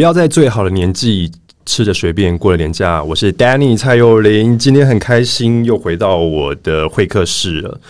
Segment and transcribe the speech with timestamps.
[0.00, 1.30] 不要在最好的年纪
[1.66, 3.04] 吃着随便过了年假。
[3.04, 7.80] 我是 Danny 蔡佑林，今天很开心又回到我的会客室了。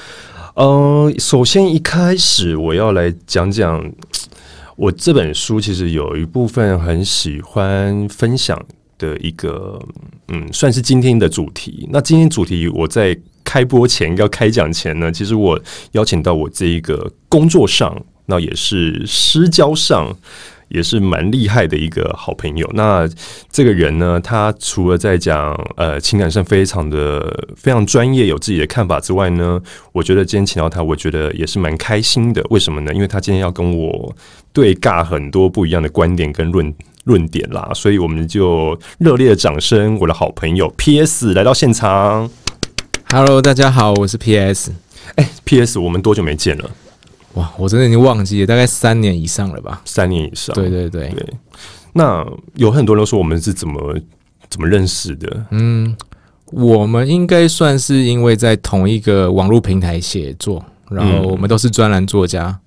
[0.57, 3.89] 嗯，首先一开始我要来讲讲
[4.75, 8.61] 我这本书，其实有一部分很喜欢分享
[8.99, 9.81] 的一个，
[10.27, 11.89] 嗯，算是今天的主题。
[11.93, 15.57] 那今天主题我在开播前要开讲前呢，其实我
[15.93, 17.97] 邀请到我这一个工作上，
[18.27, 20.13] 那也是私交上。
[20.71, 22.69] 也是蛮厉害的一个好朋友。
[22.73, 23.09] 那
[23.51, 29.61] 这个人呢，他除了在讲呃情感上非常的非常专业，有自己的看法之外呢，
[29.93, 32.43] 我觉得今天请到他，我觉得也是蛮开心的。
[32.51, 32.93] 为什么呢？
[32.95, 34.17] 因为他今天要跟我
[34.53, 41.35] 对尬很多不一样的观点跟论论点啦，所以我们就热烈的掌声，我的好朋友 P.S.
[41.35, 42.31] 来到现场。
[43.11, 44.73] Hello，大家好，我是 P.S.
[45.17, 45.79] 哎，P.S.
[45.79, 46.71] 我们多久没见了？
[47.35, 49.81] 哇，我真的已经忘记了，大概三年以上了吧？
[49.85, 51.35] 三年以上，对对对对。
[51.93, 53.97] 那有很多人说我们是怎么
[54.49, 55.47] 怎么认识的？
[55.51, 55.97] 嗯，
[56.47, 62.59] 我们应该算是因为在同一个网络平台写作，然后我们都是专栏作家。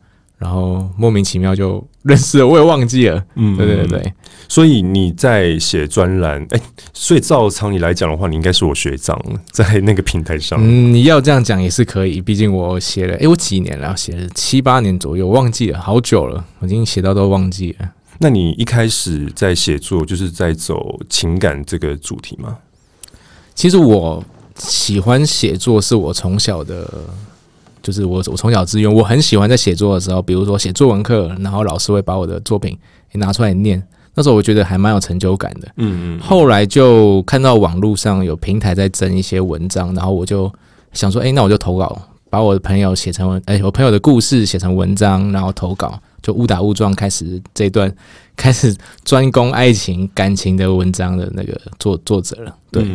[0.44, 3.23] 然后莫名其妙就认识了，我也忘记了。
[3.36, 4.13] 嗯，对对对。
[4.49, 6.59] 所以你在写专栏，哎，
[6.91, 9.17] 所以照常理来讲的话，你应该是我学长，
[9.53, 10.59] 在那个平台上。
[10.61, 17.89] 嗯，你要这样讲也是可以，毕竟我写了，哎，我几年了，写了七八年左右，忘记了，好久了，我已经写到都忘记了。
[18.19, 22.58] 那你一开始在写作，就是在走情感这个主题吗？
[23.55, 24.21] 其实我
[24.58, 26.86] 喜欢写作，是我从小的。
[27.84, 32.76] 就是我，我从小自愿，我很喜欢在写作的时候，比如说写作文课，然后老师会把我的作品
[33.12, 33.84] 拿出来念，
[34.16, 35.67] 那时候我觉得还蛮有成就感的。
[35.76, 36.20] 嗯嗯。
[36.20, 40.52] 后来就看到网络上有平台在征一些文章，然后我就
[40.94, 47.94] 想说，哎，那我就投稿，把我的朋友写成文，哎，我朋友的故事写成文章，然后投稿，就误打误撞开始这段
[48.38, 48.73] 开始
[49.04, 52.55] 专攻爱情感情的文章的那个作作者了。
[52.72, 52.86] 对。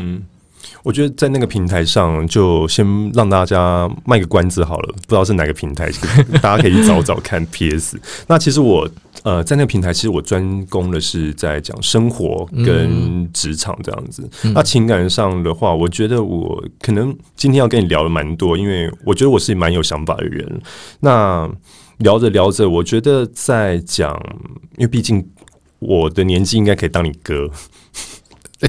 [0.83, 4.95] 我觉得在那个平台上，就先让大家卖个关子好了。
[5.07, 5.91] 不知道是哪个平台，
[6.41, 7.45] 大家可以去找找看。
[7.51, 8.01] P.S.
[8.27, 8.89] 那其实我
[9.23, 14.29] 呃在那个平台，其实我专攻的是在讲生活跟职场这样子。
[14.55, 20.61] 那情感上的话，我觉得我可能今天要跟你聊的蛮多，因为我觉得我是蛮有想法的人。
[21.01, 21.51] 那
[21.99, 24.15] 聊着聊着，我觉得在讲，
[24.77, 25.29] 因为毕竟
[25.81, 27.51] 我的年纪应该可以当你哥。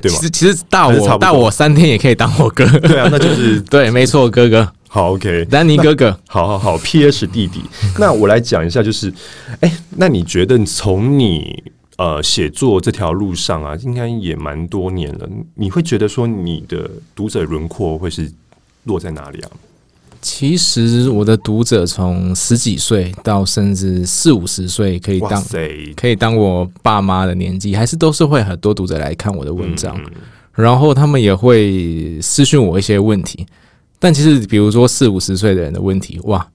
[0.04, 7.64] 其实其实大我大我三天也可以当我哥，对啊，那就是 对，没错，哥哥，好，OK，丹尼哥哥，好好好，PS 弟弟，
[7.98, 9.12] 那我来讲一下，就是，
[9.62, 11.64] 哎，那你觉得从你
[11.98, 18.32] 呃写作这条路上啊，应该也蛮多年了，你会觉得说你的读者轮廓会是
[18.84, 19.50] 落在哪里啊？
[20.32, 25.44] 其实我的读者从十几岁到甚至四五十岁，可以当
[25.96, 30.00] 可以当我爸妈的年纪，还是都是会很多读者来看我的文章，
[30.54, 33.44] 然后他们也会私讯我一些问题。
[33.98, 36.48] 但其实，比如说四五十岁的人的问题，哇，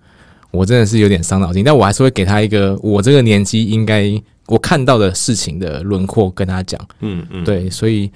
[0.52, 1.64] 我真的是有点伤脑筋。
[1.64, 4.08] 但我还是会给他一个我这个年纪应该
[4.46, 6.80] 我看到的事情的轮廓跟他讲。
[7.00, 8.08] 嗯嗯，对，所以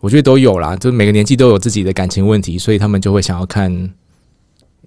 [0.00, 3.88] 我觉得都有啦，就是每个年纪都有自己的感情问题，所以他们就会想要看。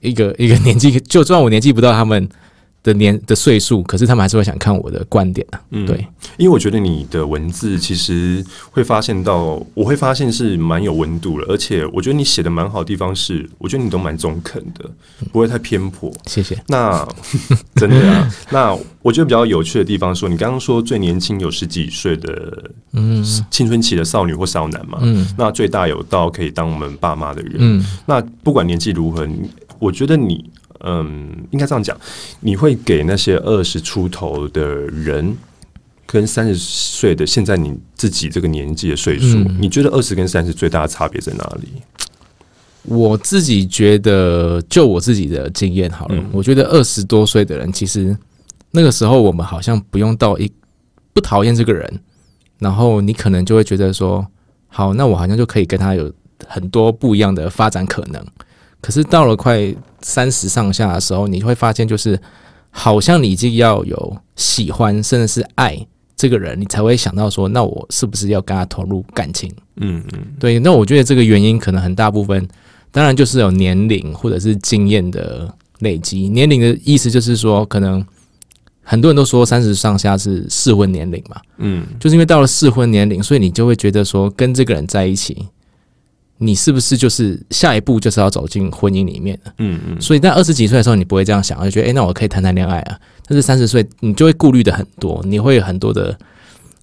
[0.01, 2.27] 一个 一个年纪，就算我年纪不到他们
[2.83, 5.59] 的年的岁数，可是他们还是会想看我的观点啊。
[5.71, 8.41] 嗯，对，因为我觉得你的文字其实
[8.71, 14.89] 会发现到，我会发现是蛮有温度了，而且我觉得你写的蛮好的地方是，我觉得你都蛮中肯的，
[15.33, 16.09] 不会太偏颇。
[16.27, 16.57] 谢谢。
[16.67, 17.05] 那
[17.75, 23.21] 真的啊，那我觉得比较有趣的地方，说你刚刚说最年轻有十几岁的，嗯，
[23.51, 29.27] 青春期的少女或少男嘛，嗯，那最大有到可以当我们爸妈的人，嗯，那不管年纪如何。
[29.79, 30.49] 我觉得你，
[30.79, 31.97] 嗯，应该这样讲，
[32.39, 35.35] 你会给那些二十出头的人，
[36.05, 41.69] 跟三十岁的现在你自己这个年纪的岁数，你觉得二十跟三十最大的差别在哪里？
[42.83, 48.17] 我自己觉得，就我自己的经验好了，我觉得二十多岁的人，其实
[48.71, 50.49] 那个时候我们好像不用到一
[51.13, 51.99] 不讨厌这个人，
[52.59, 54.25] 然后你可能就会觉得说，
[54.67, 56.09] 好，那我好像就可以跟他有
[56.47, 58.25] 很多不一样的发展可能。
[58.81, 62.19] 可是到了快三十上下的时候，你会发现，就是
[62.69, 65.77] 好像你已经要有喜欢，甚至是爱
[66.15, 69.51] 这个人，你才会想到说，那我是不是要跟他投入感情？
[69.77, 70.59] 嗯嗯，对。
[70.59, 72.47] 那我觉得这个原因可能很大部分，
[72.91, 76.29] 当然就是有年龄或者是经验的累积。
[76.29, 78.05] 年龄的意思就是说，可能
[78.83, 85.47] 很多人都说三十上下是适婚年龄嘛，嗯，就是因为到了适婚年龄，所以你就会觉得说，跟这个人在一起。
[86.37, 89.53] 你是不是就是下一步就是要走进婚姻里面的？
[89.57, 90.01] 嗯嗯。
[90.01, 92.99] 所以在二十几岁的时候，你不会这样想，就觉得哎，那我可以谈谈恋爱啊。
[93.27, 96.17] 但是三十岁，你就会顾虑的很多，你会有很多的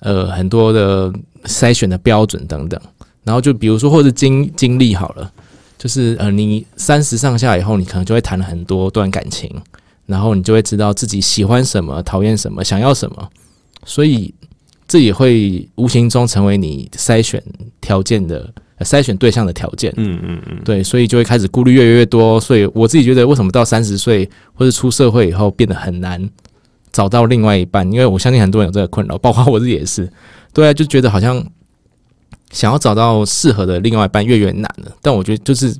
[0.00, 1.12] 呃很多的
[1.44, 2.80] 筛选的标准等等。
[3.22, 5.32] 然后就比如说，或者经经历好了，
[5.78, 9.50] 就是呃，你三十上下以后，你可能就会谈了很多段感情，
[10.04, 13.30] 然后你就会知道自己喜欢什么、讨厌什么、想要什么，
[13.86, 14.34] 所以
[14.86, 17.42] 这也会无形中成为你筛选
[17.80, 19.92] 条件的、筛选对象的条件。
[19.96, 22.40] 嗯嗯嗯，对，所以就会开始顾虑越来越多。
[22.40, 26.28] 所以我自己觉得，为什么到三十岁或者出社会以后变得很难
[26.92, 27.90] 找到另外一半？
[27.92, 30.10] 因为我相信很多人有这个困扰，包括我自己也是。
[30.52, 31.44] 对啊，就觉得好像。
[32.50, 35.74] 想要找到适合的另外一半越越难了，但我觉得就是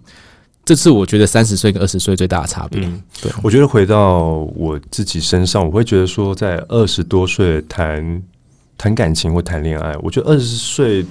[0.64, 2.80] 这次我觉得三十岁跟二十岁最大的差别。
[3.22, 8.20] 对，我觉得回到我自己身上，我会觉得说，在二十多岁谈
[8.76, 11.06] 谈感情或谈恋爱，我觉得二十岁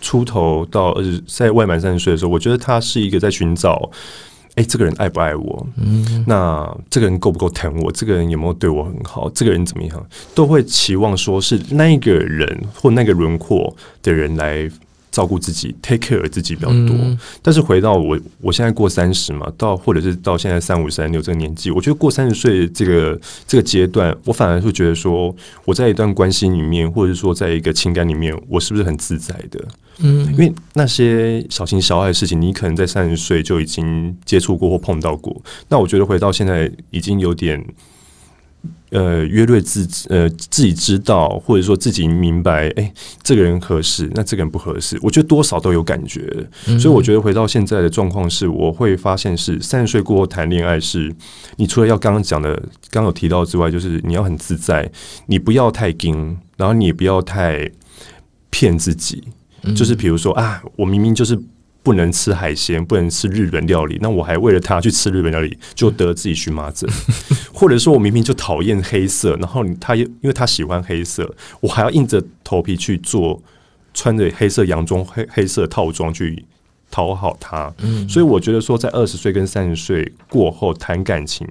[0.00, 3.90] 出头到二十在未满三十岁的时候，我觉得他是一个在寻找，
[4.54, 5.66] 哎，这个人爱不爱我？
[5.76, 7.90] 嗯，那这个人够不够疼我？
[7.92, 9.28] 这个人有没有对我很好？
[9.30, 10.06] 这个人怎么样？
[10.34, 14.70] 都会期望说是那个人或那个轮廓的人来。
[15.16, 16.94] 照顾自己，take care 自己比较多。
[17.40, 25.34] 但是回到我，我现在过三十嘛，到或者是到现在三五三六这个年纪，我觉得过三十岁这个这个阶段，我反而会觉得说，
[25.64, 29.64] 我在一段关系里面，或者说在一个情感里面，我是不是很自在的？
[30.00, 35.34] 嗯，因为那些小情小爱的事情，你可能在三十岁就已经接触过或碰到过。
[35.70, 37.64] 那我觉得回到现在，已经有点。
[38.90, 42.92] 呃，约略自呃自己知道，或者说自己明白，哎，
[43.22, 46.22] 这个人合适，那这个人不合适，我觉得多少都有感觉。
[46.78, 51.14] 所以我觉得回到现在的状况是，我会发现是三十岁过后谈恋爱，是
[51.56, 54.90] 你除了要刚刚讲的，刚有提到之外，就是你要很自在，
[55.26, 57.70] 你不要太硬，然后你也不要太
[58.50, 59.24] 骗自己，
[59.74, 61.38] 就是比如说啊，我明明就是。
[61.86, 66.90] 不能吃海鲜，不能吃日本料理，那我还为了他去吃日本料理，就得自己荨麻疹。
[67.54, 73.40] 或者说我明明就讨厌黑色，然后他因为他喜欢黑色，我还要硬着头皮去做，
[73.94, 76.44] 穿着黑色洋装、黑黑色套装去
[76.90, 77.72] 讨好他。
[77.78, 81.46] 嗯，所以我觉得说，在二十岁跟三十岁过后谈感情，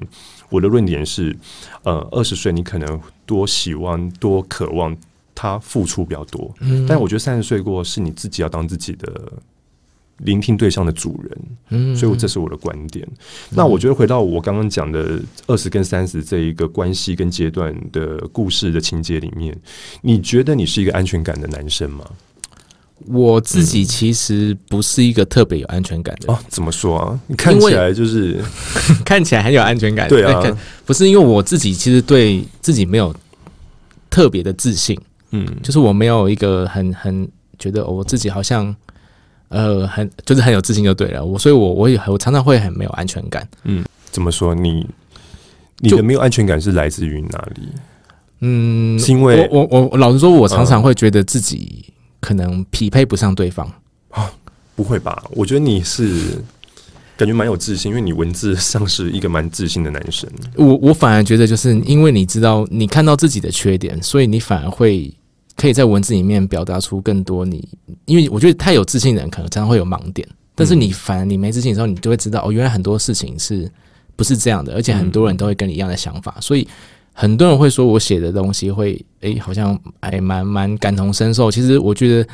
[0.49, 1.33] 我的论点是，
[1.83, 4.93] 呃，二十岁你可能多希望、多渴望
[5.33, 9.31] 他付出比较多，嗯，但我觉得三十岁过是你自己要当自己的。
[10.19, 11.37] 聆听对象的主人，
[11.71, 13.05] 嗯，所以这是我的观点。
[13.49, 19.53] 那我觉得回到我刚刚讲的二十跟三十这一个关系跟阶段的故事的情节里面，
[20.01, 22.05] 你觉得你是一个安全感的男生吗？
[23.07, 26.39] 我自己其实不是一个特别有安全感的哦。
[26.47, 27.19] 怎么说啊？
[27.27, 28.39] 你看起来就是
[29.03, 30.41] 看起来很有安全感，对啊，
[30.85, 33.13] 不是因为我自己其实对自己没有
[34.09, 34.97] 特别的自信，
[35.31, 37.27] 嗯，就是我没有一个很很
[37.59, 38.73] 觉得我自己好像。
[39.49, 41.23] 呃，很就是很有自信就对了。
[41.23, 43.47] 我所以，我我也我常常会很没有安全感。
[43.63, 44.55] 嗯，怎么说？
[44.55, 44.85] 你
[45.79, 47.69] 你的没有安全感是来自于哪里？
[48.39, 51.85] 嗯，是因为我我我老实说，我常常会觉得自己
[52.19, 53.71] 可能匹配不上对方
[54.09, 54.31] 啊？
[54.75, 55.23] 不会吧？
[55.31, 56.43] 我觉得你是
[57.15, 60.29] 感觉蛮有自信，因为你文字上是一个蛮自信的男生。
[60.55, 65.13] 我我反而觉得，就是因为你知道你看到自己的缺点，所以你反而会。
[65.55, 67.65] 可以在文字里面表达出更多你，
[68.05, 73.71] 因为我觉得太有自信的人可能常常会有盲点，但是你反而你没自信的时候，你就会知道哦，原来很多事情是
[74.17, 76.67] 不是这样的，而且很多人都会跟你一样的想法，所以
[77.13, 81.49] 很多人会说我写的东西会诶，好像还蛮蛮感同身受。
[81.49, 82.29] 其实我觉得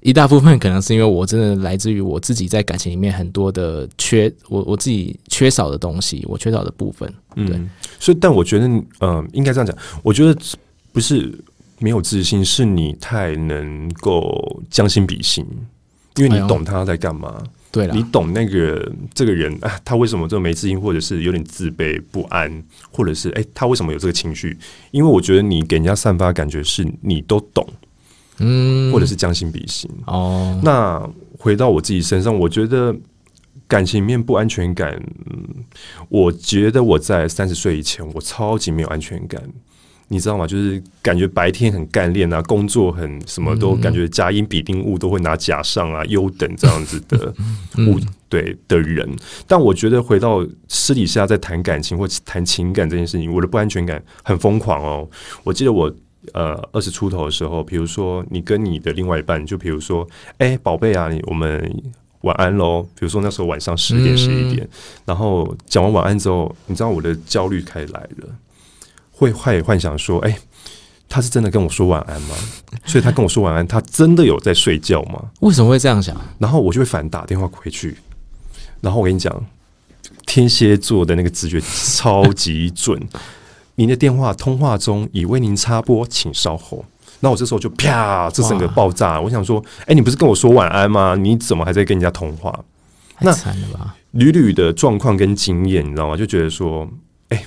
[0.00, 7.08] 一大部分可能是因为我真的来自于我自己在感情里面很多的缺，我我自己缺少的东西，我缺少的部分。
[7.36, 7.60] 对，
[8.00, 8.66] 所以但我觉得，
[9.00, 10.36] 嗯，应该这样讲，我觉得
[10.92, 11.32] 不是。
[11.78, 15.46] 没有自信，是你太能够将心比心，
[16.16, 17.42] 因为你懂他在干嘛。
[17.72, 22.62] 对了，你懂那个这个人啊，他为什么这么没自信，或者是有点自卑不安，
[22.92, 24.56] 或者是哎，他为什么有这个情绪？
[24.92, 27.66] 因为我觉得你给人家散发感觉是你都懂，
[28.38, 29.90] 嗯，或者是将心比心。
[30.06, 31.04] 哦，那
[31.36, 32.94] 回到我自己身上，我觉得
[33.66, 34.94] 感情面不安全感，
[35.26, 35.64] 嗯，
[36.08, 39.42] 我觉得我在三十岁以前，我超级没有安全感。
[40.08, 40.46] 你知道吗？
[40.46, 47.34] 就是感觉白天很干练啊，工作很什么都感觉甲乙丙丁戊都会拿甲上啊、优等这样子的
[47.88, 49.08] 物对的人。
[49.46, 55.08] 但我觉得回到私底下在谈感情或谈情感这件事情，我的不安全感很疯狂哦。
[55.42, 55.92] 我记得我
[56.32, 60.06] 呃二十出头的时候，比如说你跟你的另外一半，就比如说
[60.38, 61.82] 哎宝贝啊，我们
[62.20, 62.82] 晚安喽。
[62.82, 64.68] 比如说那时候晚上十点十一点，
[65.04, 68.28] 然后讲完晚安之后，你知道我的焦虑开始来了。
[69.16, 70.38] 会幻幻想说：“哎，
[71.08, 72.34] 他是真的跟我说晚安吗？
[72.84, 75.30] 所以他跟我说晚安，他真的有在睡觉吗？
[75.40, 76.16] 为什么会这样想？
[76.38, 77.96] 然后我就会反打电话回去。
[78.80, 79.44] 然后我跟你讲，
[80.26, 83.00] 天蝎座的那个直觉超级准。
[83.76, 86.84] 您的电话通话中已为您插播，请稍后。
[87.20, 89.20] 那我这时候就啪，这整个爆炸。
[89.20, 91.16] 我想说，哎，你不是跟我说晚安吗？
[91.16, 92.56] 你怎么还在跟人家通话？
[93.20, 93.96] 那惨了吧！
[94.10, 96.16] 屡屡的状况跟经验，你知道吗？
[96.16, 96.86] 就觉得说，
[97.28, 97.44] 哎，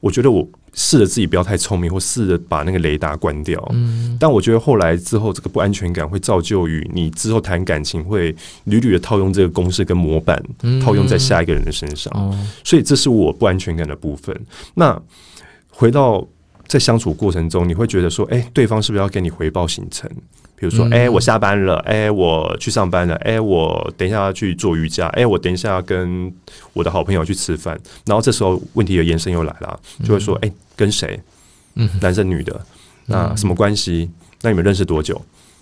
[0.00, 0.46] 我觉得我
[0.78, 3.60] 试着自己不要太聪明，或试着把那个雷达关掉。
[3.72, 8.32] 嗯，但我觉得后来之后，这个不安全感会造就于你之后谈感情会
[8.64, 10.40] 屡屡的套用这个公式跟模板，
[10.80, 12.10] 套用在下一个人的身上。
[12.62, 14.34] 所以这是我不安全感的部分。
[14.74, 14.98] 那
[15.70, 16.24] 回到。
[16.68, 20.06] 在相处过程中，你会觉得说，哎，对方是不是要给你回报行程？
[20.58, 26.32] 比如说，哎，我下班了，哎，我去上班了，哎，我等一下要去做瑜伽，哎，我等一下要跟
[26.72, 27.78] 我的好朋友去吃饭。
[28.04, 31.20] 然后这时候问题的延伸又来了，就会说，哎，跟谁？
[31.76, 32.60] 嗯，男生女的，
[33.06, 34.10] 那什么关系？
[34.42, 35.20] 那你们认识多久？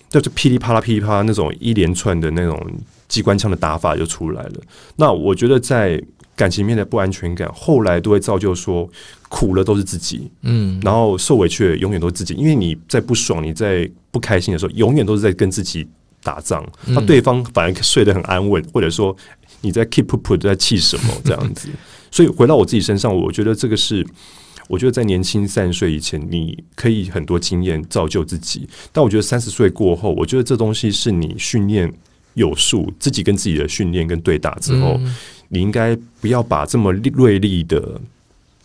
[0.08, 2.58] 就就噼里啪啦噼里啪啦那种一连串的那种
[3.06, 4.54] 机关枪的打法就出来了。
[4.96, 6.02] 那我觉得在。
[6.36, 8.86] 感情面的不安全感，后来都会造就说
[9.28, 15.86] 苦了都是自己，嗯，然后受委屈的永远都是自己，因为你在不爽、你在不开心的时候，永远都是在跟自己
[16.22, 16.64] 打仗。
[16.86, 19.14] 那对方反而睡得很安稳，或者说
[19.60, 21.68] 你在 keep up 在气什么这样子。
[22.10, 24.06] 所以回到我自己身上，我觉得这个是，
[24.68, 31.92] 我觉得在年轻三十岁以前，你可以很多经验造就自己，但我觉得三十岁过后，我觉得这东西是你训练
[32.34, 35.00] 有素，自己跟自己的训练跟对打之后。
[35.48, 38.00] 你应该不要把这么锐利的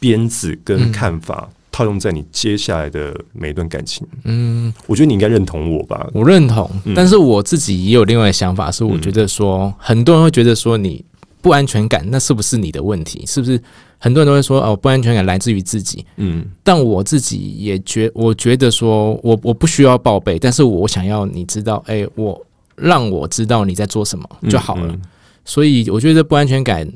[0.01, 4.05] 鞭子跟看法套用在你接下来的每一段感情。
[4.24, 6.10] 嗯，我觉得你应该认同我吧。
[6.12, 11.05] 我认同，但是我自己也有另外的想法，是我觉得说，很多人会觉得说你
[11.39, 13.24] 不安全感，那是不是你的问题？
[13.27, 13.62] 是不是
[14.00, 16.03] 很多人都会说哦，不安全感来自于自己？
[16.17, 22.43] 嗯，但我自己也觉，我觉得说我我不需要报备，但是我想要你知道，哎，我
[22.75, 24.98] 让我知道你在做什么就好了。
[25.46, 26.91] 所以我觉得不安全感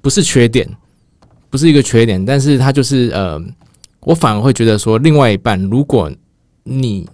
[0.00, 0.68] 不是缺点，
[1.52, 3.38] 不是一个缺点，但是它就是呃，
[4.00, 6.10] 我反而会觉得说，另外一半，如果
[6.64, 7.06] 你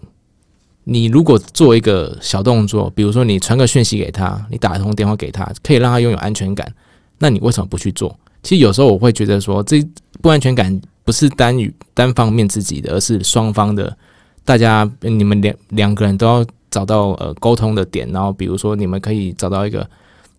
[0.85, 6.73] 你如果做一个小动作，比如说你传个讯息给他，你打通电话给他，可以让他拥有安全感，
[7.19, 8.17] 那你为什么不去做？
[8.45, 9.85] 其实有时候我会觉得说，这
[10.23, 13.97] 不安全感不是单与单方面自己的，而是双方的，
[14.45, 19.85] 大家你们两两个人都要找到呃沟通的点，然后比如说你们可以找到一个。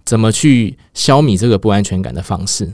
[0.06, 2.68] 怎么去消弭这个不安全感的方式？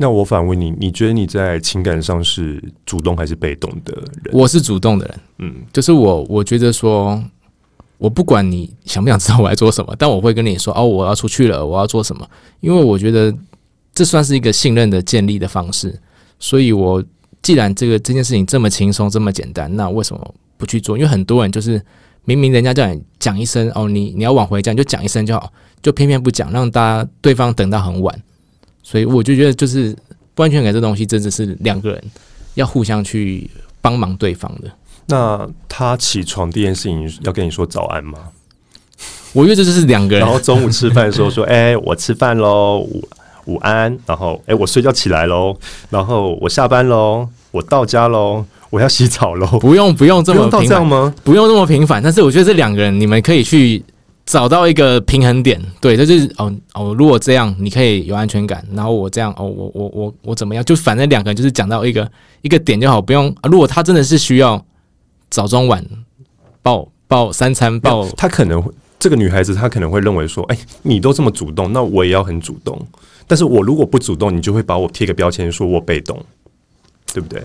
[0.00, 3.92] 那我反问你，你觉得你在情感上是主动还是被动的
[4.24, 4.32] 人？
[4.32, 7.22] 我是主动的人，嗯，就是我，我觉得说，
[7.98, 12.26] 我不管你想不想知道我在做什么，但我会跟你说，哦，我要出去了，我要做什么？
[12.60, 13.30] 因为我觉得
[13.94, 16.00] 这算是一个信任的建立的方式。
[16.38, 17.04] 所以，我
[17.42, 20.96] 既然这个这件事情这么轻松，这么简单，那为什么不去做？
[20.96, 21.78] 因为很多人就是
[22.24, 25.52] 明明人家叫你讲一声，哦，你你要往回讲，就讲一声就好。
[25.82, 28.22] 就偏偏不讲，让大家对方等到很晚，
[28.90, 29.94] 所以我就觉得，就是
[30.34, 32.02] 不安全感这东西，真的是两个人
[32.54, 33.48] 要互相去
[33.80, 34.68] 帮忙对方的。
[35.06, 38.18] 那他起床第一件事情要跟你说早安吗？
[39.32, 40.26] 我觉得这就是两个人。
[40.26, 43.08] 然后中午吃饭的时候说：“哎，我吃饭喽， 午
[43.44, 45.56] 午安。”然后：“哎，我睡觉起来喽。”
[45.88, 51.14] 然后：“我下班喽，我到家喽，我要洗澡喽。”不用不用这么这样吗？
[51.22, 52.02] 不用那么频繁。
[52.02, 53.80] 但是我觉得这两个人，你们可以去。
[54.30, 60.64] 找到一个平衡点，对，这就是哦哦，如果这样你可以有安全感，然后我这样哦，我我我我怎么样？
[60.64, 62.08] 就反正两个人就是讲到一个
[62.42, 63.34] 一个点就好，不用。
[63.50, 64.64] 如果他真的是需要
[65.30, 65.84] 早中晚
[66.62, 72.80] 报报三餐报，他可能会这个女孩子她可能会认为说，哎，你都这么主动，那我也要很主动。
[73.26, 76.24] 但是我如果不主动，你就会把我贴个标签，说我被动，
[77.12, 77.42] 对不对？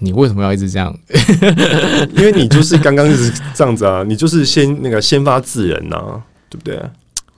[0.00, 0.96] 你为什么要一直这样？
[2.14, 6.80] 因为你就是刚刚是这样子啊，你就是先那个先发制人呐，对不对？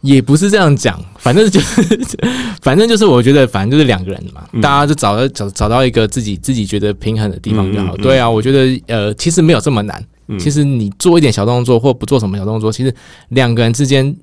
[0.02, 1.82] 也不是这样讲，反正就是，
[2.62, 7.94] 反正就是，我觉得反正就是两个人嘛，大家就找到找找到一个自己自己觉得平衡的地方就好。
[7.98, 10.02] 对啊，我觉得呃，其实没有这么难。
[10.38, 12.94] 其实你做一点小动作或不做什么小动作，其实
[13.30, 14.16] 两个人之间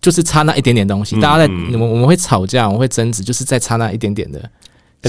[0.00, 1.14] 就是差那一点点东西。
[1.20, 4.40] 大家在我们我们会吵架，我们会争执，就是在差那一点点的。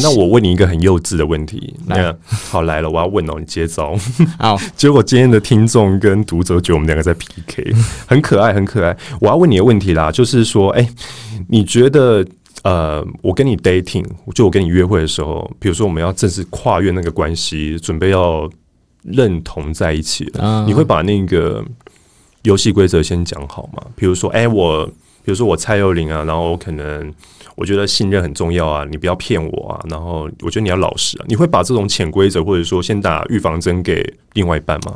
[0.01, 3.95] 那我问你一个很幼稚的问题，那好来了，我要问哦，你接招。
[4.39, 7.71] 好， 结果今天的听众跟读者觉得我们两个在 PK，
[8.07, 8.97] 很可爱，很可爱。
[9.21, 10.89] 我要问你的问题啦，就是说，哎，
[11.47, 12.25] 你觉得
[12.63, 18.49] 呃，我跟你 dating，就我跟你约会的时候，比如说我们要正式跨越那个关系，准备要
[19.03, 21.63] 认同在一起了，你会把那个
[22.41, 23.83] 游戏规则先讲好吗？
[23.95, 24.85] 比如说，哎，我，
[25.23, 27.13] 比如说我蔡佑林啊，然后我可能。
[27.55, 29.79] 我觉得信任很重要啊，你不要骗我啊。
[29.89, 31.25] 然后我觉得你要老实啊。
[31.27, 34.95] 你会把这种潜规则或者说先打预防针给另外一半吗？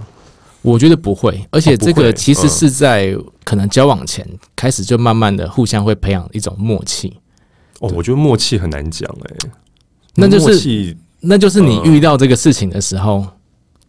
[0.64, 7.14] 我觉得不会，而且这个其实是在可能交往前开始就慢慢的互相会培养一种默契。
[7.80, 9.50] 哦，我觉得默契很难讲哎，
[10.16, 13.26] 那就是那就是你遇到这个事情的时候，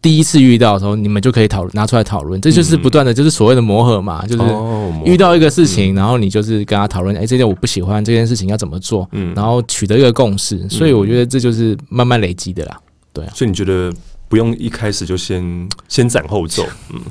[0.01, 4.43] 第一次遇到的时候，你们就可以讨论拿出来讨论，这就是不断的就是所谓的磨合嘛，就是
[5.03, 12.77] 遇到一个事情，然后你就是跟他讨论，哎，这件我不喜欢，这件事情要怎么做，嗯，然后取得一个共识，所以我觉得这就是慢慢累积的啦，
[13.11, 13.91] 对啊，所以你觉得
[14.29, 17.01] 不用一开始就先先斩后奏，嗯，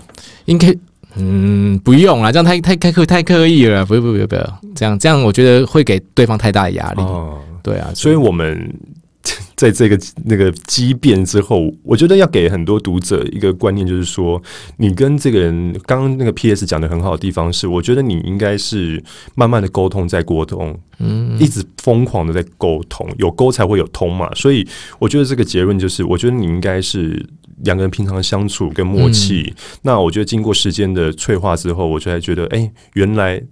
[0.46, 0.74] 应该
[1.16, 8.74] 嗯不用啦，这样太太太刻太刻意了，不不不不要这样这样，我觉得会给对方太大的压力，哦，对啊，所以我们。
[9.56, 14.40] 在这个那个激变之后，我觉得要给很多读者一个观念，就是说，
[14.76, 16.64] 你跟这个人，刚刚那个 P.S.
[16.64, 19.02] 讲的很好的地方是，我觉得你应该是
[19.34, 24.32] 慢慢的沟通，在沟通，嗯，一直疯狂的在沟通，有沟才会有通嘛。
[24.34, 24.66] 所以，
[25.00, 27.26] 我觉得这个结论就是，我觉得你应该是
[27.64, 29.52] 两个人平常相处跟默契。
[29.82, 33.42] 那我觉得经过时间的催化之后，我就还觉得，哎，原来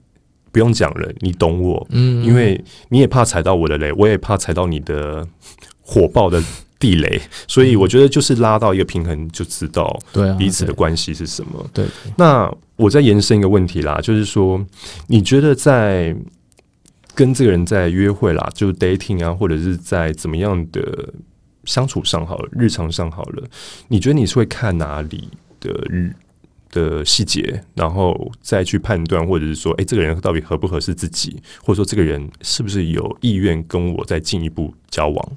[0.57, 2.59] 不用讲了，你懂我，嗯，因为
[2.89, 5.27] 你也怕踩到我的雷，我也怕踩到你的。
[5.89, 6.43] 火爆的
[6.81, 9.97] 地雷，所以我觉得就是拉到一个平衡，就知道
[10.37, 11.65] 彼此的关系是什么。
[11.73, 11.87] 对，
[12.17, 14.61] 那我再延伸一个问题啦，就是说，
[15.07, 16.13] 你觉得在
[17.15, 20.83] 跟这个人在约会啦，就 dating 啊，或者是在怎么样的
[21.67, 23.45] 相处上好了，日常上好了，
[23.87, 25.29] 你觉得你是会看哪里
[25.61, 26.13] 的日
[26.77, 35.33] 的细节，然后再去判断，或者是说，哎，这个人到底合不合适自己，或者说这个人是不是有意愿跟我再进一步交往？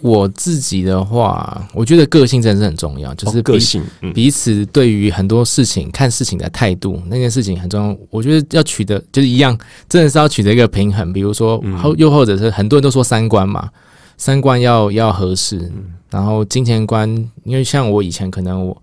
[0.00, 7.96] 我自己的话，我觉得个性真的是很重要，就是个性彼此对于很多事情看事情的态度，那件事情很重要。
[8.08, 9.56] 我觉得要取得就是一样，
[9.90, 11.12] 真的是要取得一个平衡。
[11.12, 13.68] 比如说，后又或者是很多人都说三观嘛，
[14.16, 15.70] 三观要要合适，
[16.08, 17.06] 然后金钱观，
[17.44, 18.82] 因为像我以前可能我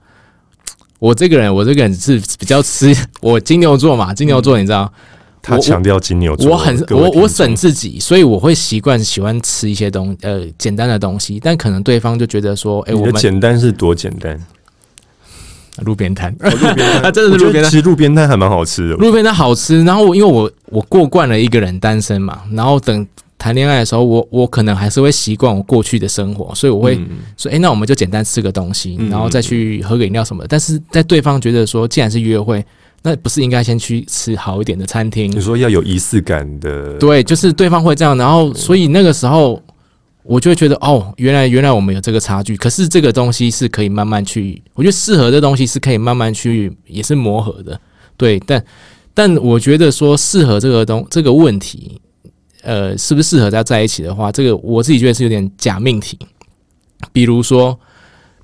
[1.00, 4.92] 我这个人，我这个人是比较吃 我金牛座嘛，金牛座你知道。
[5.42, 14.38] 他强调金牛座，我很我我省自己，所以我会习惯喜欢吃一些东呃简单的东西，但可能对方就觉得说，哎，我们简单是多简单，
[15.86, 19.82] 路边摊，路边摊， 真的是路边摊，其实路边摊还蛮好吃的，路边摊好吃。
[19.86, 23.08] 然后我因为我我过惯了一个人单身嘛，然后等
[23.40, 27.00] 谈恋爱的时候，我我可能还是会习惯我过去的生活，所以我会
[27.38, 30.48] 说，哎，那我们就简单吃个东西，然后再去喝个饮料什么的。
[30.48, 32.64] 但是在对方觉得说，既然是约会。
[33.02, 35.32] 那不是应该先去吃好一点的餐厅？
[35.32, 39.64] 你说要有仪式感的，对，就是对方会这样，然后所以那个时候
[40.22, 42.58] 我就会觉得，哦，原来原来我们有这个差距。
[42.58, 47.80] 可是这个东西是可以慢慢去，我觉得适合的东西是可以慢慢去，也是磨合的，
[48.18, 48.38] 对。
[48.46, 48.62] 但
[49.14, 52.02] 但我觉得说适合这个东这个问题，
[52.62, 56.18] 呃，是不是适合在在一起的话，这个我自己觉得是有点假命题。
[57.14, 57.78] 比如说，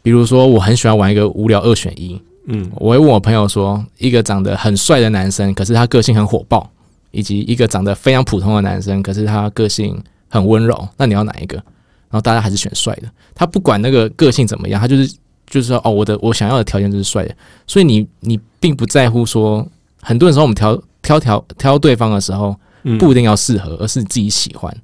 [0.01, 2.21] 比如说我很喜欢玩一个无聊二选一。
[2.47, 6.69] 嗯，我会问我朋友说，一个长得很帅的男生，可是他个性很火爆，
[7.09, 9.99] 以及一个长得非常普通的男生，可是他个性
[10.29, 11.55] 很温柔，那你要哪一个？
[11.55, 13.09] 然后大家还是选帅的。
[13.33, 15.07] 他不管那个个性怎么样，他就是
[15.47, 17.35] 就是说，哦，我的我想要的条件就是帅的。
[17.65, 19.67] 所以你你并不在乎说，
[20.01, 22.55] 很多人说我们挑挑挑挑对方的时候，
[22.99, 24.75] 不一定要适合，而是自己喜欢。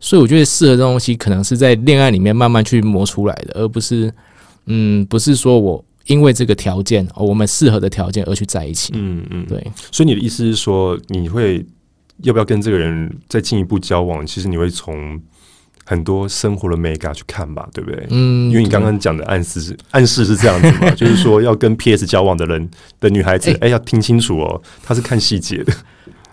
[0.00, 4.12] 所以我觉得适合这东西，可能是在恋爱里面慢慢去磨出来的，而不是
[4.66, 5.84] 嗯，不是说我。
[6.06, 8.92] 因为这个条件，我们适合的条件而去在一起。
[8.96, 9.64] 嗯嗯，对。
[9.92, 11.64] 所以你的意思是说，你会
[12.22, 14.26] 要不要跟这个人再进一步交往？
[14.26, 15.20] 其实你会从
[15.84, 18.04] 很多生活的美感去看吧，对不对？
[18.10, 18.50] 嗯。
[18.50, 25.72] 因为你刚刚讲的暗示是 暗示是这样子嘛， 就是说要跟 PS 交往的人的女孩子，哎，要听清楚哦，她是看细节的。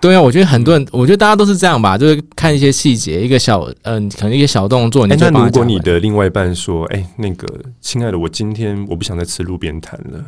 [0.02, 5.06] 对啊，我觉得很多人，我觉得大家都是这样吧，就是看一些细节，一个小，嗯，可能一个小动作。
[5.06, 7.46] 那如果你的另外一半说：“哎，那个
[7.82, 10.24] 亲爱的，我今天我不想再吃路边摊了。”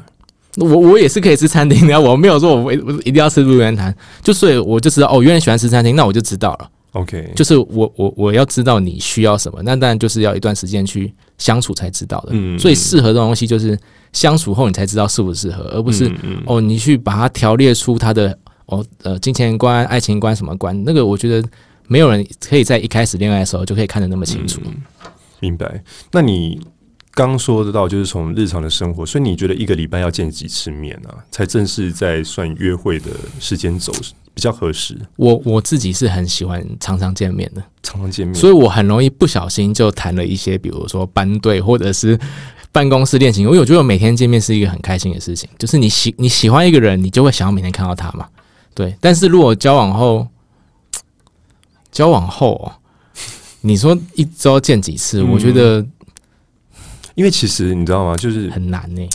[0.58, 6.70] 我我也是可以吃餐厅的，我没有说我我一定要吃路边摊，就所以我就知道哦，原来喜欢吃餐厅，那我就知道了。
[6.92, 12.32] OK，就是我我我要知道你需要什么，那当然就是要一段时间去相处才知道的。
[12.32, 13.80] 嗯，所以适合的东西就是
[14.12, 16.12] 相处后你才知道适不适合，而不是
[16.46, 18.38] 哦你去把它条列出它的。
[18.72, 20.84] 哦，呃，金钱观、爱情观什么观？
[20.84, 21.48] 那个我觉得
[21.88, 24.60] 没有人可以在一开始恋爱的时候就可以看得那么清楚。
[25.40, 25.84] 明白？
[26.12, 26.60] 那你
[27.14, 33.92] 刚说得到，就是从日常的生活，所以你觉得一个礼拜要见几次面啊，才正式在算约会的时间走
[34.34, 34.98] 比较合适？
[35.18, 42.18] 我我自己是很喜欢常常见面的，常常见面，所以我很容易不小心就谈了一些，比如说班队或者是。
[42.74, 45.50] 办公室恋情，因为我觉得每天见面是一个很开心的事情。
[45.60, 48.26] 就是你喜你喜欢一个人，你就会想要每天看到他嘛。
[48.74, 50.28] 对，但是如果交往后，
[51.92, 52.72] 交往后，
[53.62, 55.22] 你说一周见几次？
[55.24, 55.86] 我觉得，
[57.16, 58.16] 因为其实你知道吗？
[58.16, 59.08] 就是很难呢。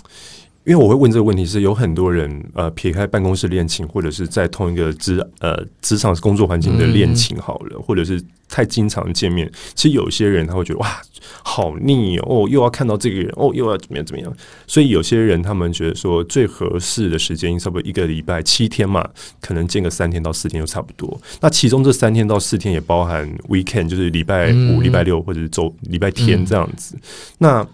[0.67, 11.01] 因为我会问这个问题，是有很多人呃撇开办公室恋情，或者是在同一个职呃职场工作环境的恋情好了，或者是太经常见面，其实有些人他会觉得哇
[11.45, 19.09] 好腻哦，又要看到这个人哦，又要怎么样怎么样，所以有些人他们觉得说最合适的时间差不多一个礼拜七天嘛，
[19.41, 21.21] 可能见个三天到四天就差不多。
[21.41, 26.99] 那其中这三天到四天也包含 weekend，就是礼拜五、礼拜六或者是周礼拜天这样子。
[27.39, 27.65] 那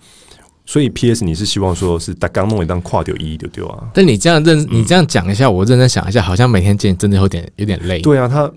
[0.65, 1.25] 所以，P.S.
[1.25, 3.85] 你是希望说是打刚弄一张跨掉一丢丢啊？
[3.93, 8.01] 但你这样认，你这样讲一下，我认真想一下，好像每天见真的有点有点累。
[8.01, 8.51] 对啊，他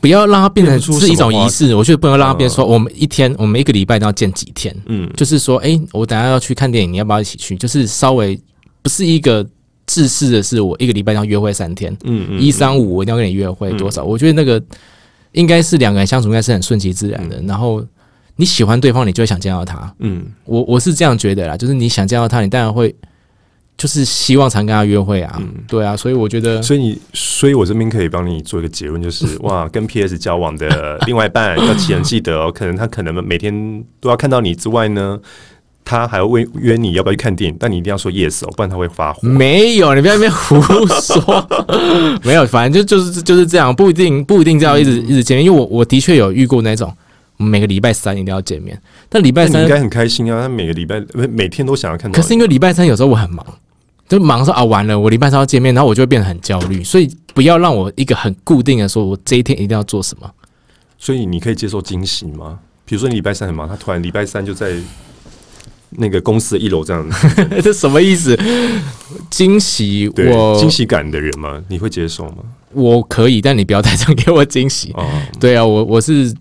[0.00, 4.74] 不要让它变成是一种仪式，我觉得不能让它变说我们一天，我们一个礼拜都要见几天。
[4.86, 7.54] 嗯，就是说，哎，我等下要去看电影，你要不要一起去？
[7.56, 8.40] 就是稍微
[8.80, 9.46] 不是一个
[9.84, 14.02] 自式的是，我一个礼拜要约会三天，嗯嗯，一三五我一定要跟你约会多少？
[14.02, 14.60] 我觉得那个
[15.32, 17.84] 应该是两个人相处应该是很顺其自然的，然后。
[18.36, 19.92] 你喜欢对方，你就会想见到他。
[19.98, 22.94] 嗯，我我是这样觉得啦，就是你想见到他，你当然会，
[23.78, 25.36] 就是希望常跟他约会啊。
[25.38, 35.18] 嗯对啊，所以我觉得，所以你，所以我这边可以帮你做一个结论，就是 哇，跟 PS 交往的另外一半要请人记得哦， 可能他可能每天都要看到你之外呢，
[35.82, 39.26] 他还会约你要不要去看电影，但你一定要说 yes 哦，不然他会发火。
[39.26, 40.60] 没有，你不要那边胡
[41.00, 41.48] 说，
[42.22, 46.92] 没有，反正就就是就是这样，不一定不一定这样一直一直见面，因为我我的确有遇过那种。
[47.38, 50.42] 每个礼拜三一定要见面，但礼拜三应该很开心啊！
[50.42, 52.16] 他每个礼拜每天都想要看到。
[52.16, 53.44] 可是因为礼拜三有时候我很忙，
[54.08, 56.82] 就忙说啊完了，我礼拜三要见面，然后我就会变得很焦虑。
[56.82, 60.30] 所以不要让我一个很固定的说，我这一天一定要做什么。
[60.98, 62.58] 所以你可以接受惊喜吗？
[62.86, 64.74] 比如说你礼拜三很忙，他突然礼拜三就在
[65.90, 67.06] 那个公司的一楼这样，
[67.62, 68.34] 这什么意思？
[69.28, 71.62] 惊喜，我惊喜感的人吗？
[71.68, 72.36] 你会接受吗？
[72.72, 74.92] 我可以，但你不要太常给我惊喜。
[74.94, 75.06] 哦，
[75.38, 76.34] 对啊，我我是。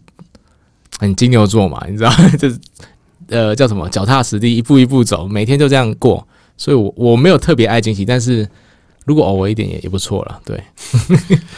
[0.99, 2.57] 很金牛座嘛，你知道， 就是
[3.27, 6.25] 呃叫什么脚踏实地，一步一步走，每天就这样过。
[6.57, 8.47] 所以，我我没有特别爱惊喜，但是
[9.05, 10.39] 如果偶尔一点也也不错了。
[10.45, 10.57] 对，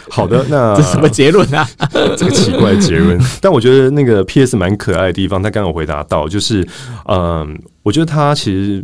[0.10, 1.69] 好的，那 这什么结论啊？
[2.17, 3.15] 这个奇怪的结论。
[3.39, 4.58] 但我觉得那个 P.S.
[4.58, 6.67] 蛮可爱的地方，他刚刚回答到，就是
[7.08, 8.84] 嗯，我觉得他其实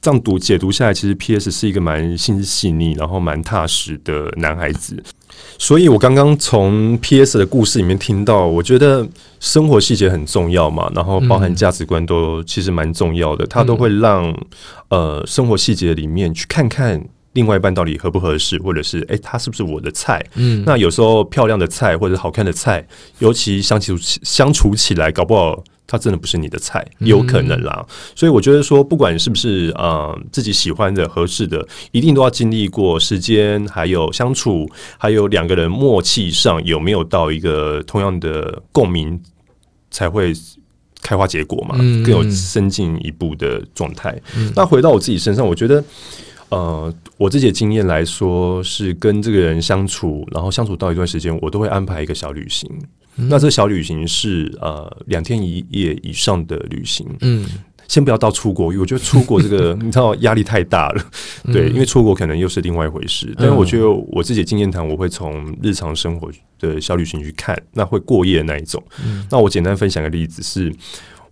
[0.00, 1.48] 这样读解读下来，其实 P.S.
[1.52, 5.00] 是一个蛮心思细腻，然后蛮踏实的男孩子。
[5.58, 7.38] 所以，我刚刚从 P.S.
[7.38, 9.06] 的故事里面听到，我觉得
[9.38, 13.46] 生活细节很重要嘛，然后包含价值观都其实蛮重要的。
[13.46, 14.34] 它都会让
[14.88, 17.00] 呃生活细节里面去看看
[17.34, 20.24] 另外一半到底合不合适，或者是诶，他是不是我的菜？
[20.34, 22.84] 嗯，那有时候漂亮的菜或者好看的菜，
[23.20, 25.62] 尤其相处相处起来，搞不好。
[25.92, 27.86] 他真的不是你的菜，有可能啦。
[28.14, 39.20] 所以我觉得说，不管是不是呃自己喜欢的、合适的，一定都要经历过时间，还有相处，还有两个人默契上有没有到一个同样的共鸣，
[39.90, 40.32] 才会
[41.02, 44.18] 开花结果嘛，更有深进一步的状态。
[44.56, 45.84] 那回到我自己身上，我觉得，
[46.48, 52.66] 呃，我自己的经验来说，是跟这个人相处，然后相处到一段时间，我都会安排一个小旅行。
[53.14, 57.46] 那这小旅行是呃两天一夜以上的旅行，嗯，
[57.86, 61.04] 先不要到出国，我觉得出国这个 你知道压力太大了，
[61.52, 63.30] 对，因为出国可能又是另外一回事。
[63.36, 68.82] 但是我觉得我自己经验谈，我会从日常生活的小旅行去看，那会过夜的那一种。
[69.30, 70.74] 那我简单分享个例子，是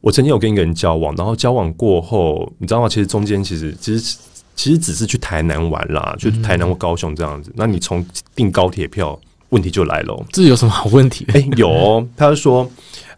[0.03, 2.89] 我曾经有跟一个人交往，然后交往过后，你知道吗？
[2.89, 4.19] 其实中间其实其实
[4.55, 7.51] 其实只是去台南玩啦，就台南或高雄这样子。
[7.57, 8.05] 那你从
[8.37, 9.19] 订高铁票。
[9.51, 11.27] 问题就来了，这有什么好问题？
[11.35, 12.69] 哎，有，他说，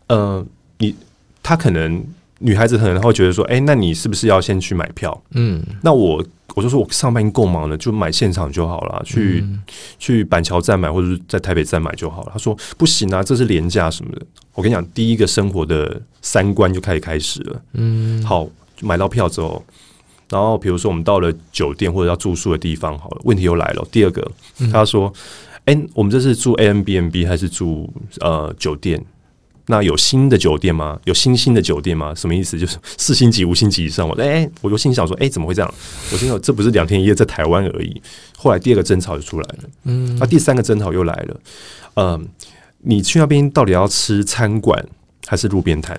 [0.08, 0.44] 呃，
[0.78, 0.94] 你
[1.42, 2.04] 他可能
[2.38, 5.22] 女孩子可能会觉得说，哎，那你是不是要先去买票？
[5.32, 9.44] 嗯，那我我就说我上班够忙了，就买现场就好了，去
[9.98, 12.30] 去板桥站买或者是在台北站买就好了。
[12.32, 14.22] 他说不行啊，这是廉价什么的。
[14.54, 17.62] 我跟你讲，第一个生活的三观就开始开始了。
[17.74, 18.46] 嗯，好，
[18.80, 19.64] 买到票之后，
[20.30, 23.86] 然后比如说我们到了酒店或者要住宿的地方，好了，问题又来了。
[23.90, 24.30] 第二个，
[24.72, 25.12] 他说。
[25.64, 29.04] 哎，我们这是住 A M B N B 还是住呃酒店？
[29.66, 30.98] 那有新的酒店吗？
[31.04, 32.12] 有新兴的酒店吗？
[32.16, 32.58] 什么意思？
[32.58, 34.08] 就是 四星级、五星级以上。
[34.08, 35.74] 我哎，我就心想说，哎，怎么会这样？
[36.12, 38.02] 我心想这不是两天一夜在台湾而已。
[38.36, 41.40] 后来第二个争吵就出来了，嗯，那第三个争吵又来了。
[41.94, 42.28] 嗯，
[42.80, 44.84] 你去那边到底要吃餐馆
[45.28, 45.98] 还是路边摊？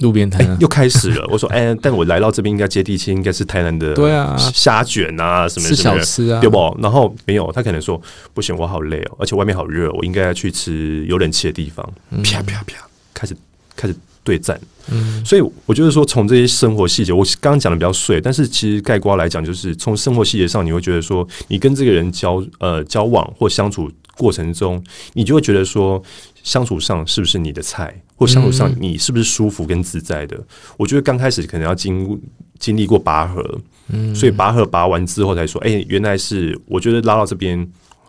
[0.00, 1.26] 路边摊又开始了。
[1.30, 6.76] 我说，哎，但我来到这边应该接地气，应该是台南的对啊虾卷啊什么吃小吃啊，对不？
[6.80, 8.00] 然后没有，他可能说
[8.32, 11.84] 不行，我好累哦，而且外面好热，我应该要去吃有冷气的地方。
[12.22, 13.36] 啪啪啪，开始
[13.76, 14.60] 开始对战。
[14.90, 24.82] 嗯，所以我觉得说，从这些生活细节，我刚刚讲的比较碎，但是其实概括来讲，就是从生活细节上，你会觉得说，你跟这个人交呃交往或相处过程中，
[25.12, 26.02] 你就会觉得说，
[26.42, 30.36] 相处上是不是你的菜，或相处上你是不是舒服跟自在的？
[30.76, 32.20] 我觉得刚开始可能要经
[32.58, 37.66] 经历过拔河，嗯，所以拔河拔完之后才说，哎，原来是我觉得拉到这边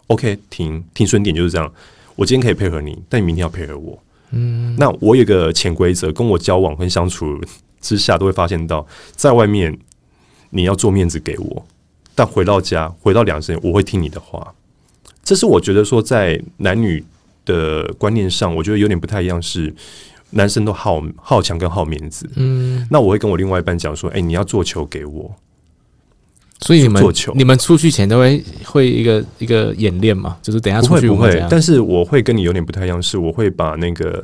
[0.08, 1.72] ，OK，停停损点就是这样。
[2.16, 3.98] 我今天可以配合你，但你明天要配合我。
[4.32, 7.40] 嗯，那我有个潜规则，跟我交往跟相处
[7.80, 9.78] 之下，都会发现到，在外面
[10.50, 11.66] 你要做面子给我，
[12.16, 14.56] 但回到家，回到两人，我会听你的话。
[15.24, 17.04] 这是我觉得说，在男女
[17.50, 19.42] 的观念上，我觉得有点不太一样。
[19.42, 19.74] 是
[20.32, 25.36] 男生都好好强跟好面子，嗯，那我会跟我另外一半讲说，哎，你要做球给我。
[26.62, 30.38] 所以你们做球你们出去前都会会一个一个演练嘛？
[30.42, 34.24] 就是等下出去不会，但是我会跟你有点不太一样，是我会把那个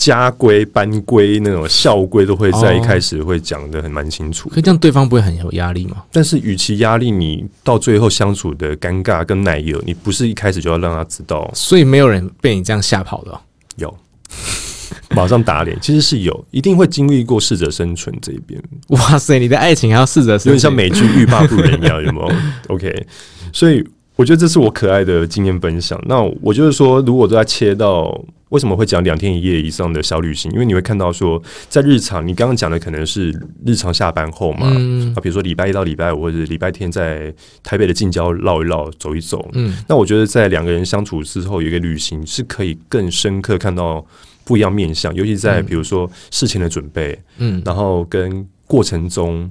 [0.00, 4.48] 家规、班规、那种校规都会在一开始会讲的很蛮清楚。
[4.48, 6.02] 可这样对方不会很有压力吗？
[6.10, 11.50] 但是与其压力，你到最后相处的尴尬跟奶油，你不是一开始就要让他知道。
[11.54, 13.38] 所以没有人被你这样吓跑的，
[13.76, 13.94] 有。
[15.14, 18.60] 马上打脸，其实是有一定会经历过适者生存这一边。
[18.88, 22.32] 哇塞，你的爱情还要适者生存，有点像美剧欲罢不能一样，有没有？
[22.74, 23.06] OK，
[23.52, 23.84] 所以
[24.16, 26.00] 我觉得这是我可爱的经验分享。
[26.06, 28.18] 那我就是说，如果都要切到
[28.50, 33.30] 为什么会讲两天一夜以上的小旅行，因为你会看到说，在日常你刚刚讲的可能是
[33.64, 34.68] 日常下班后嘛，
[35.16, 39.48] 啊，比如说礼拜一到礼拜五或者礼拜天在台北的近郊绕一绕、走一走。
[39.54, 44.06] 嗯，那我觉得在两个人相处之后，有一个旅行是可以更深刻看到。
[44.42, 49.48] 不一样面相，尤其在比如说事前的准备，嗯，然后跟过程中，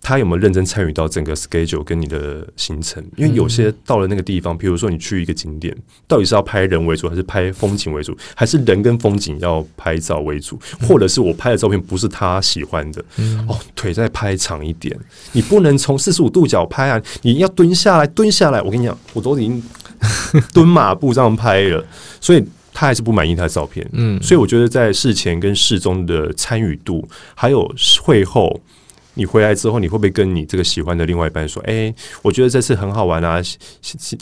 [0.00, 3.04] 他有没有认真参与到整个 schedule 跟你的行程？
[3.16, 10.58] 因为有些到了那个地方，比如说你去一个景点，到底是要拍人为主，还是拍风景为主，还是人跟风景要拍照为主？
[10.80, 13.04] 或者是我拍的照片不是他喜欢的？
[13.48, 14.98] 哦，腿再拍长一点，
[15.32, 18.62] 你不能从四十五度角拍啊，你要蹲下来，蹲下来。
[18.62, 19.62] 我跟你讲，我都已经
[20.54, 21.84] 蹲马步这样拍了，
[22.20, 22.44] 所以。
[22.70, 27.68] 他还是不满意他的照片，嗯，所以我觉得在事前跟事中的参与度，还有
[28.00, 28.60] 会后
[29.18, 33.42] 你回来之后，你会不会跟你这个喜欢的另外一半说：“哎，我觉得这次很好玩啊，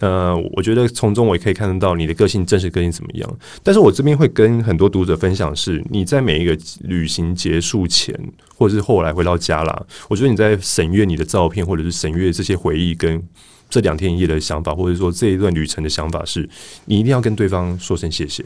[0.00, 8.18] 呃，我觉得从中我也可以看得到你的个性真实个性怎么样。”但是我这边会跟很多读者分享是，你在每一个旅行结束前，
[8.56, 13.22] 或者是后来回到家啦，我觉得你在审阅你的照片，或者是审阅这些回忆跟。
[13.68, 16.48] 这两天一夜的想法，或者说这一段旅程的想法是，
[16.84, 18.44] 你一定要跟对方说声谢谢，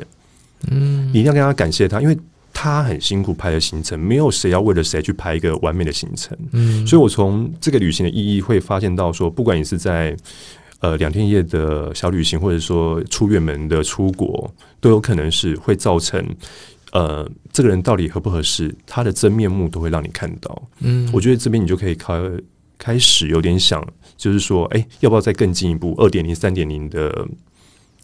[0.70, 2.16] 嗯，你一定要跟他感谢他，因为
[2.62, 10.14] 他很辛苦拍的行程，没有谁要为了谁去拍一个完美的行程，嗯，所以我从这个旅行的意义会发现到说，不管你是在
[10.80, 16.22] 呃两天一夜的小旅行，或者说出远门的出国，都有可能是会造成
[16.92, 22.20] 呃这个人到底合不合适，他的真面目都会让你看到，嗯，我觉得这边你就可以开
[22.76, 23.82] 开始有点想。
[24.18, 27.26] 就是说，哎，要不要再更进一步，二点零、三点零的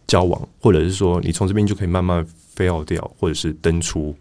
[0.06, 4.12] 交往，或者是说，你从这边就可以慢慢飞 l 掉，或者是登出。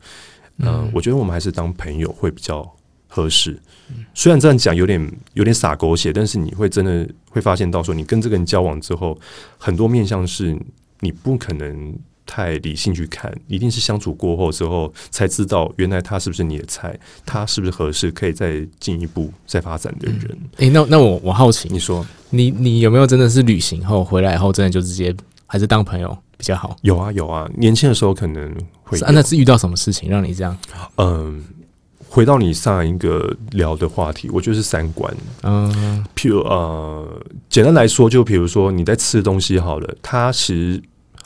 [0.60, 2.70] 嗯，我觉得我们还是当朋友会比较
[3.08, 3.60] 合适。
[4.14, 9.18] 虽然这样讲有点有点洒狗血，但是你会真的会发现到说，你跟这个人交往之后，
[9.58, 10.56] 很多面向是
[11.00, 11.98] 你不可能。
[12.28, 20.36] 太理性去看，一定是相处过后之后才知道，原来他是不是你的菜，他是不是合适可以再进一步再发展的人。
[20.58, 26.76] 诶，那那我我好奇，你说你你有没有真的是旅行后回来后，真的就直接还是当朋友比较好？
[26.82, 28.98] 有啊有啊，年轻的时候可能会。
[29.12, 30.58] 那是遇到什么事情让你这样？
[30.98, 31.44] 嗯，
[32.08, 35.14] 回到你上一个聊的话题，我觉得是三观。
[35.44, 40.82] 嗯，譬如呃，简单来说，就比如说你在吃东西好了，他其实。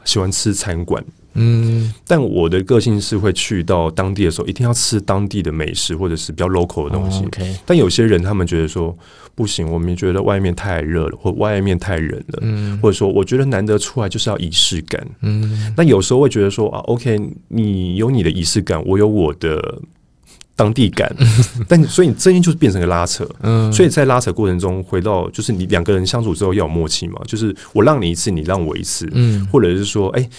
[0.05, 7.25] 喜欢吃餐馆，嗯，但我的个性是会去到当地的时候，一定要吃当地的美食或者是比较 local 的东西。
[7.65, 8.95] 但有些人他们觉得说
[9.35, 19.79] 不行，我们觉得外面太热了，或外面太冷了，嗯，或者说我觉得难得出来就是要仪式感，嗯，那有时候会觉得说啊，OK，你有你的仪式感，我有我的。
[20.55, 21.09] 当地感，
[21.69, 30.29] 但所以你这边就是变成个拉扯，嗯，所以在拉扯过程中，回到就是你两个人相处之后要有默契嘛，就是我让你一次，你让我一次，嗯，或者是说，哎，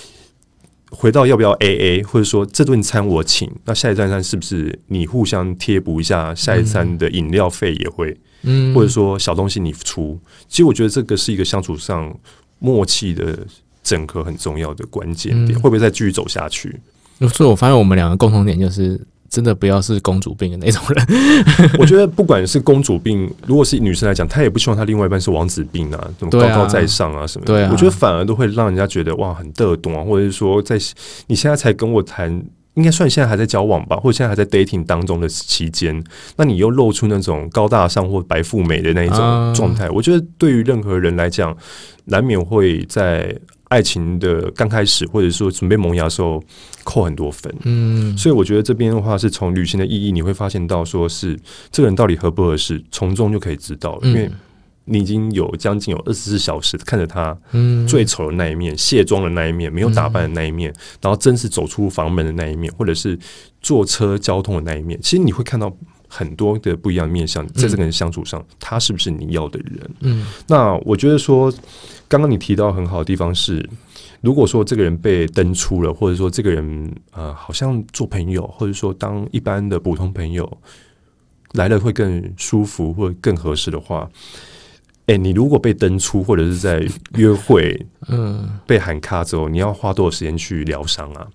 [0.91, 12.15] 回到要不要 A A，或者说这顿餐我请，那下一顿餐是不是你互相贴补一下，下一餐的饮料费也会，嗯，或者说小东西你出，其实我觉得这个是一个相处上
[12.59, 13.39] 默契的
[13.83, 16.81] 整合很重要的关键点，会不会再继续走下去？
[17.33, 19.01] 所以我发现我们两个共同点就是。
[19.31, 21.07] 真的不要是公主病的那种人。
[21.79, 27.47] 我觉得不管是公主病，如果是女生来讲，她也不希望她另外一半是王子病啊，什么高高在上啊什么。
[27.47, 30.77] 对啊，我觉得反而都会让人家觉得哇很得懂啊，或者是说在
[31.29, 32.31] 你现在才跟我谈，
[32.75, 36.03] 应该算现在还在交往吧，或者现在还在 dating 当中的期间，
[36.37, 41.57] 那你又露出那种高大上或白富美的那一种状态，我觉得对于任何人来讲，
[42.07, 43.33] 难免会在
[43.71, 46.43] 爱情的刚开始，或者说准备萌芽的时候
[46.83, 47.55] 扣很多分。
[47.63, 51.39] 嗯，所以我觉得这边的话，是从旅行的意义，你会发现到说是
[51.71, 54.29] 这个人到底合不合适，从中就可以知道了，因为
[54.87, 57.39] 你已经有将近有二十四小时看着他
[57.87, 63.17] 最丑的那一面，卸妆的那一面，没有打扮的那一面，然后真是走出房门的那一面，或者是
[63.63, 65.73] 坐车交通的那一面，其实你会看到
[66.13, 69.91] 很多的不一样的面相，在这个人相处上，他是不是你要的人？
[70.01, 71.53] 嗯，那我觉得说，
[72.09, 73.65] 刚刚你提到很好的地方是，
[74.21, 80.59] 如果说这个人被登出了，或者说这个人呃，好像做朋友，或者说当一般的普通朋友
[81.53, 84.11] 来了会更舒服或更合适的话。
[85.07, 91.27] 哎，你如果被登出，或者是在约会，嗯，被喊卡之后，你要花多少时间去疗伤啊？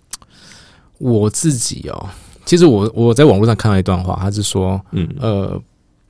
[0.98, 2.10] 我自己哦，
[2.46, 5.62] 其实我我在网络上看到一段话，他是说，嗯，呃，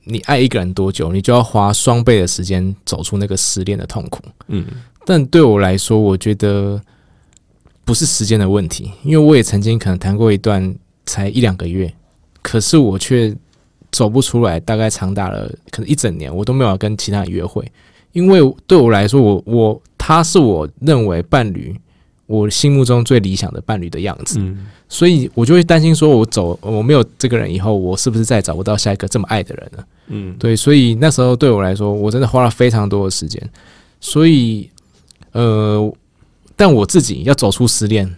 [0.04, 4.22] 你爱一个人多久，你就要花双倍的时间走出那个失恋的痛苦。
[4.48, 4.64] 嗯，
[5.04, 6.80] 但对我来说，我觉得
[7.84, 10.74] 不是时间的问题，因为我也曾经可能谈过一段
[11.06, 11.92] 才一两个月，
[12.42, 13.34] 可是我却。
[13.92, 17.64] 走不出来，大概长达了可能一整年，我都没有跟其他人约会，
[18.12, 21.74] 因为对我来说，我我他是我认为伴侣，
[22.26, 24.40] 我心目中最理想的伴侣的样子，
[24.88, 29.86] 所以我就会担心说，我走我没有这个人以后，我是不是再找不到下一个这么爱的人了？
[30.08, 33.40] 嗯，对，所以那时候对我来说，我真的花了非常多的时间，
[34.00, 34.68] 所以
[35.32, 35.92] 呃，
[36.54, 38.14] 但我自己要走出失恋。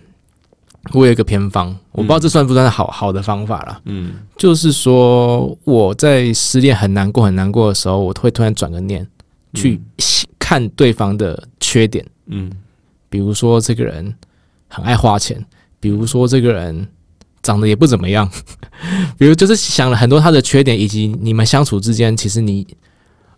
[0.94, 3.80] 我有一个偏方，我不知道这算不算好好的方法了。
[3.84, 9.06] 嗯，就是说我在失恋很难过、很难过的时候，我会突然转个念，
[9.52, 9.78] 去
[10.38, 12.06] 看对方的缺点。
[12.26, 12.50] 嗯，
[13.08, 14.14] 比如说这个人
[14.68, 15.44] 很爱花钱，
[15.80, 16.86] 比如说这个人
[17.42, 18.28] 长得也不怎么样，
[19.18, 22.66] 比如就是想了很多他的缺点，以及你们相处之间，其实你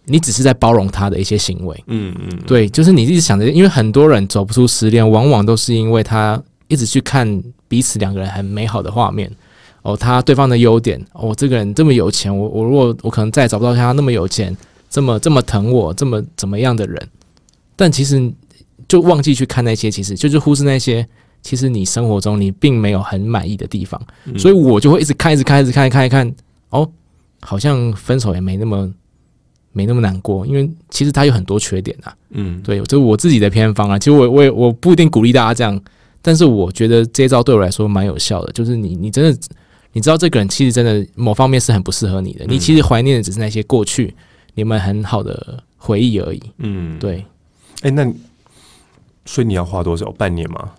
[0.05, 1.85] 你只是在包容他的一些行为。
[1.87, 6.43] 嗯嗯，对，就是你一直想着，因为很多人走不出失恋，往往都是因为他。
[6.73, 9.29] 一直去看彼此两个人很美好的画面，
[9.83, 14.57] 哦，他对方的优点，哦，这个人这么有钱，我我如果我可能再也找不到像他那么有钱，
[14.89, 17.09] 这么这么疼我，这么怎么样的人，
[17.75, 18.33] 但其实
[18.91, 21.07] 就忘记去看那些，其实就是忽视那些，
[21.43, 24.01] 其实你生活中你并没有很满意的地方，
[24.37, 26.35] 所以我就会一直看，一直看，一直看，看一看，
[26.71, 26.91] 哦，
[27.41, 28.93] 好像分手也没那么
[29.71, 35.81] 没那么难过，因为其实他有很多缺点啊，嗯，对，这是我自己的偏方啊，其实我我也我不一定鼓励大家这样。
[36.23, 39.41] 但是我觉得这招对我来说蛮有效的，就是你你真的
[39.93, 44.15] 你知道这个人其实真的某方面是很不适合你的，你其实怀念的只是那些过去
[44.55, 46.43] 你们很好的回忆而已。
[46.59, 47.25] 嗯，对。
[47.81, 48.05] 哎，那
[49.31, 50.11] 所以你要花多少？
[50.19, 50.71] 半年吗？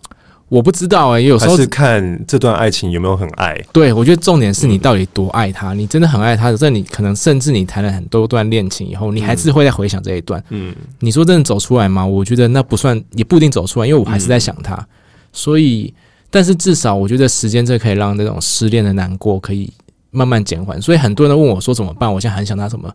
[0.50, 3.58] 我不知道哎，有时候是看这段爱情有没有很爱。
[3.72, 10.44] 对，我觉得重点是你到底多爱他，你真的很爱他，这你可能甚至你谈了很多段恋情以后，你还是会再回想这一段。
[10.50, 12.06] 嗯，你说真的走出来吗？
[12.06, 14.86] 我觉得那不算，也不一定走出来，因为我还是在想他。
[15.32, 15.94] 所以，
[16.30, 19.72] 但是至少我觉得时间这可以让那种失恋的难过可以
[20.10, 20.82] 慢慢减缓。
[20.82, 22.14] 所以很多人都问我说怎么办？
[22.14, 22.94] 我现在很想他什么，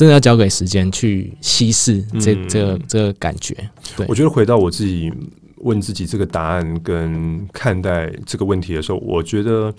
[0.00, 3.54] 真的要交给时间去稀释这这个这个感觉。
[3.98, 5.12] 对，我觉得回到我自己
[5.56, 9.70] 问自己这个答案跟看待这个问题的时候，我觉得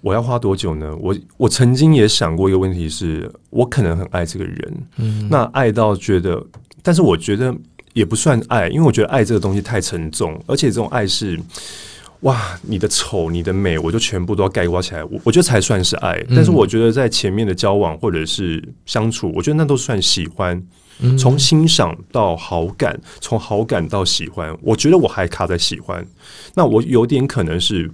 [0.00, 0.94] 我要花多久呢？
[1.00, 6.40] 我我曾经也想过一个问题，是我可能很爱这个人，嗯，那爱到觉得，
[6.80, 7.52] 但是我觉得。
[7.94, 11.38] 也不算爱，因为我觉得爱这个东西太沉重，而且这种爱是，
[12.22, 16.24] 哇，你的丑、你的美，我就全部都要盖括起来，我我觉得才算是爱。
[16.30, 20.62] 但是我觉得在前面的交往或者是相处，我觉得那都算喜欢，
[21.18, 26.06] 从欣赏到好感，从好感到喜欢，我觉得我还卡在喜欢，
[26.54, 27.90] 那我有点可能是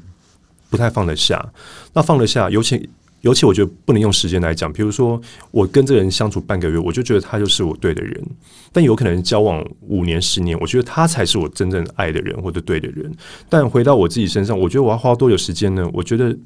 [0.70, 1.52] 不太放得下，
[1.94, 2.88] 那放得下，尤其。
[3.22, 8.24] 尤其我觉得不能用时间来讲，比如说我跟这个人相处半个月，我就觉得他就是我对的人，
[8.72, 13.12] 但有可能交往五年、十年，我觉得他才是我真正爱的人或者对的人。
[13.48, 15.90] 但回到我自己身上，我觉得我要花多久时间呢？
[15.92, 16.36] 我觉得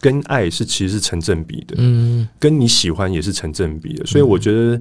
[0.00, 4.06] 跟爱是其实是成正比的，嗯，跟你喜欢也是成正比的。
[4.06, 4.80] 所以我觉得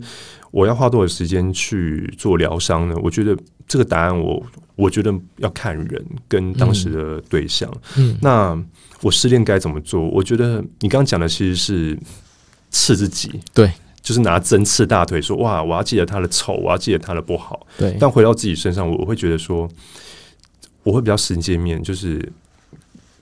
[0.52, 2.96] 我要花多少时间去做疗伤呢？
[3.02, 3.36] 我觉得
[3.68, 4.44] 这个答案，我
[4.76, 8.64] 我觉得要看人跟当时的对象，嗯，那。
[9.02, 10.08] 我失恋该怎么做？
[10.10, 11.98] 我觉得你刚刚讲的其实是
[12.70, 17.66] 刺自己，对，就是拿针刺大腿，说哇，我要记得他的丑，我要记得他的不好。
[17.78, 19.68] 对，但回到自己身上，我会觉得说，
[20.84, 22.32] 我会比较实见面，就是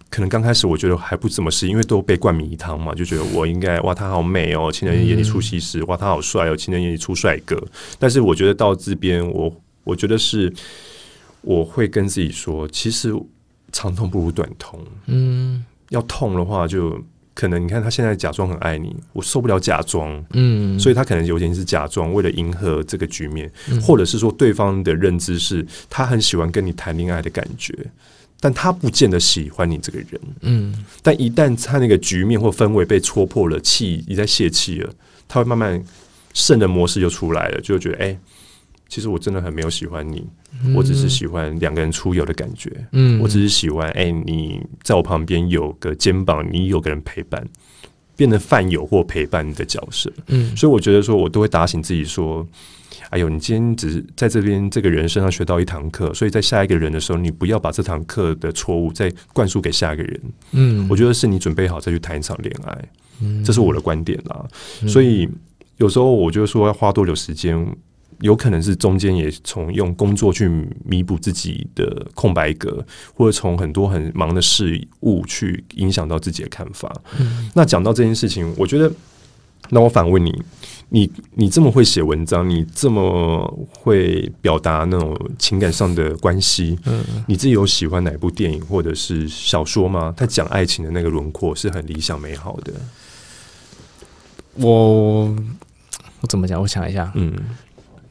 [0.10, 7.58] 可能刚开始我觉得还不怎么是，因为都被灌迷汤嘛，就觉得我应该哇，他好美哦，情人眼里出西施，哇，他好帅哦，情人眼里出帅哥。
[7.98, 9.52] 但是我觉得到这边，我
[9.84, 10.54] 我觉得是
[11.42, 13.14] 我会跟自己说，其实
[13.72, 15.66] 长痛不如短痛，嗯。
[15.90, 17.00] 要痛的话，就
[17.34, 23.82] 可能你看他现在假装很爱你，我受不了假装，嗯，所以他可能有点是假装，为了迎合这个局面，嗯。
[23.82, 27.74] 或者是说对方的认知是他很喜欢跟你谈恋爱的感觉，
[28.40, 30.22] 但他不见得喜欢你这个人。
[30.42, 30.86] 嗯。
[31.02, 34.94] 但一旦他那个局面或氛围被戳破了，气你在泄气了，
[35.28, 35.82] 他会慢慢
[36.34, 38.18] 圣人模式就出来了，就会觉得哎、
[38.90, 40.28] 其实我真的很没有喜欢你，
[40.76, 47.48] 我只是喜欢两个人出游的感觉，嗯，我只是喜欢哎、你在我旁边有个肩膀，你有个人陪伴，
[48.18, 50.12] 变得饭友或陪伴的角色。
[50.28, 52.46] 嗯所以我觉得说，我都会打醒自己说。
[53.12, 60.22] 哎呦，你今天只是在这边这个人身上学到一堂课，所以在下一个人的时候，你不要把这堂课的错误再灌输给下一个人。
[60.52, 62.90] 嗯，我觉得是你准备好再去谈一场恋爱，
[63.22, 64.46] 嗯这是我的观点啦。
[64.88, 65.28] 所以
[65.78, 67.58] 有时候我就说要花多久时间，
[68.22, 70.50] 有可能是中间也从用工作去
[70.86, 76.94] 弥补自己的空白格，或者从很多很忙的事物去影响到自己的看法。
[77.20, 78.92] 嗯那讲到这件事情，我觉得，
[79.70, 80.44] 那我反问你，
[80.90, 90.14] 你你这么会写文章，你这么会表达那种情感上的关系，嗯你自己有喜欢哪部电影或者是小说吗？
[90.18, 92.74] 他讲爱情的那个轮廓是很理想美好的。
[94.56, 95.26] 我
[96.22, 96.60] 我怎么讲？
[96.62, 97.34] 我想一下，嗯，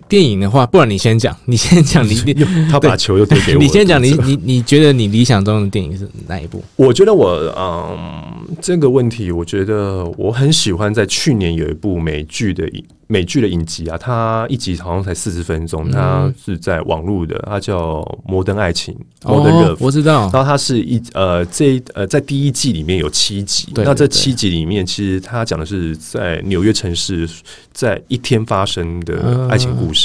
[0.08, 2.34] 电影的话，不然你先讲， 你先讲，你 你
[2.70, 6.62] 他把球又丢给我，你先讲，你你你觉得你理想中的电影是哪一部？
[6.76, 10.88] 我觉得我嗯，这个问题，我觉得我很喜欢。
[10.92, 18.94] 在去年有一部美剧的影美剧的影集啊，它一集好像才四十分钟，它是在网络的，它叫《摩登爱情》
[19.28, 27.28] （Modern 哦 Love）。，我知道，然后它是一呃这一呃在第一季里面有七集，对那这七集里面其实它讲的是在纽约城市
[27.72, 29.97] 在一天发生的爱情故事。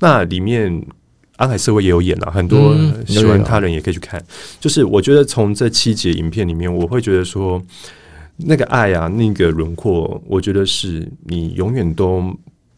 [0.00, 0.84] 那里面
[1.36, 2.74] 安海社会也有演啊，很多
[3.06, 4.22] 喜欢他人也可以去看。
[4.60, 7.60] 就是我觉得从这七集影片里面，我会觉得说
[8.36, 12.22] 那个爱啊，那个轮廓，我觉得是你永远都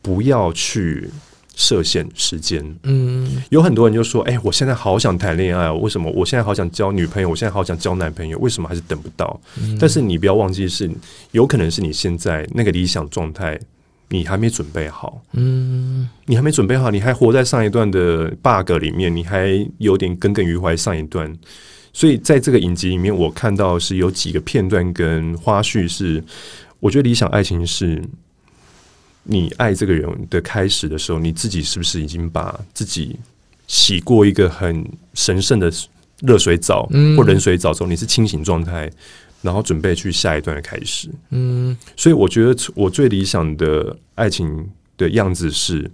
[0.01, 1.11] 不要去
[1.55, 2.63] 设限时间。
[2.83, 6.11] 嗯有很多人就说：“哎、我现在好想谈恋爱哦，为什么？
[6.13, 9.41] 我现在好想交女朋友，我现在好想交男朋友，为什么还是等不到？”
[9.81, 10.91] 但是你不要忘记是，
[11.33, 13.59] 有可能是你现在那个理想状态，
[14.09, 16.09] 你还没准备好，嗯。
[16.27, 21.33] 你还没准备好，你还活在上一段的 bug 里面，你还有点耿耿于怀上一段。
[21.93, 26.23] 所以在这个影集里面，我看到是有几个片段跟花絮是，
[26.79, 28.03] 我觉得理想爱情是，
[29.23, 33.17] 你爱这个人的开始的时候，你自己是不是已经把自己
[33.67, 35.73] 洗过一个很神圣的
[36.21, 37.17] 热水澡嗯。
[37.17, 38.91] 或冷水澡之后，你是清醒状态，
[39.47, 41.09] 然后准备去下一段的开始。
[41.31, 44.69] 嗯所以我觉得我最理想的爱情
[44.99, 45.89] 的样子是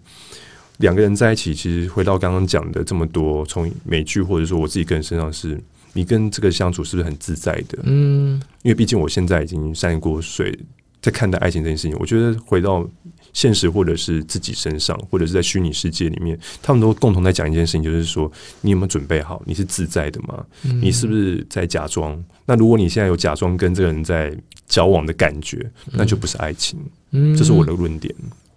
[0.78, 1.54] 两个人在一起。
[1.54, 5.60] 其实回到刚刚讲的这么多，从美剧或者说我自己个人身上是，
[5.92, 7.78] 你跟这个相处是不是很自在的？
[7.84, 10.58] 嗯因为毕竟我现在已经三十多岁，
[11.02, 12.88] 在看待爱情这件事情，我觉得回到
[13.34, 18.30] 现实或者是自己身上，或者是在虚拟世界里面，他们都共同在讲一件事情，就是说
[18.60, 19.42] 你有没有准备好？
[19.44, 20.42] 你是自在的吗？
[20.62, 22.22] 你是不是在假装？
[22.46, 24.34] 那如果你现在有假装跟这个人在
[24.66, 26.78] 交往的感觉，那就不是爱情。
[27.10, 28.14] 嗯，这是我的论点。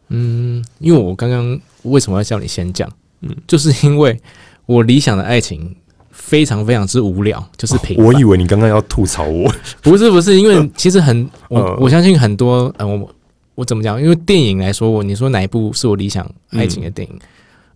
[0.09, 2.87] 嗯，因为我刚刚为什么要叫你先讲？
[3.21, 4.21] 嗯就是因为
[4.67, 5.75] 我理想的爱情
[6.15, 8.05] 非常非常之无聊，就是平凡。
[8.05, 9.53] 我以为你刚刚要吐槽我，
[9.83, 13.07] 不是不是，因为其实很我、嗯我相信很多呃我
[13.53, 14.01] 我怎么讲？
[14.01, 17.19] 因为电影来说，我你说哪一部是我理想爱情的电影？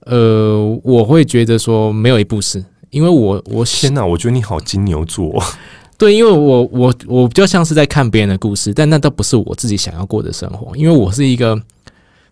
[0.05, 4.03] 呃，我会觉得说没有一部是，因为我我天哪！
[4.03, 5.43] 我觉得你好金牛座，
[5.99, 10.75] 对，因为我我我比较像是在看别人的故事，但那都不是我自己想要过的生活。
[10.75, 11.61] 因为我是一个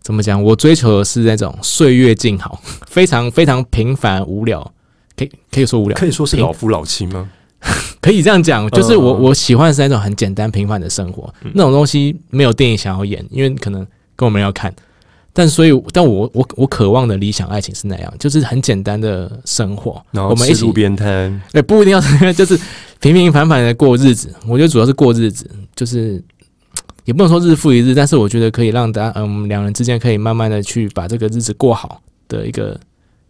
[0.01, 0.41] 怎么讲？
[0.41, 4.71] 我追求的是那种岁月静好，非常非常平凡无聊，
[5.17, 7.29] 可以可以说无聊，可以说是老夫老妻吗？
[7.99, 8.69] 可以这样讲。
[8.69, 14.73] 就是我嗯我喜欢的是那种很简单平凡的生活，那种东西没有电影想要演，因为可能跟我们要看。
[15.33, 22.01] 但所以，但我我我渴望的理想爱情是那样，就是很简单的生活，然后我们一起吃路边摊，对，不一定要
[22.33, 22.59] 就是
[22.99, 24.33] 平平凡凡的过日子。
[24.47, 26.19] 我觉得主要是过日子，就是
[27.05, 32.75] 也不能说日复一日，但是我觉得可以让大家，嗯，我们两人之间可以慢慢的去把这个日子过好的一个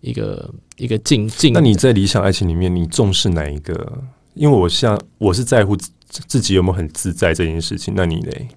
[0.02, 1.54] 一个一个境境。
[1.54, 4.04] 那你在理想爱情里面，你重视哪一个？
[4.34, 5.90] 因为我像我是在乎自
[6.28, 7.94] 自己有没有很自在这件事情。
[7.96, 8.48] 那你嘞？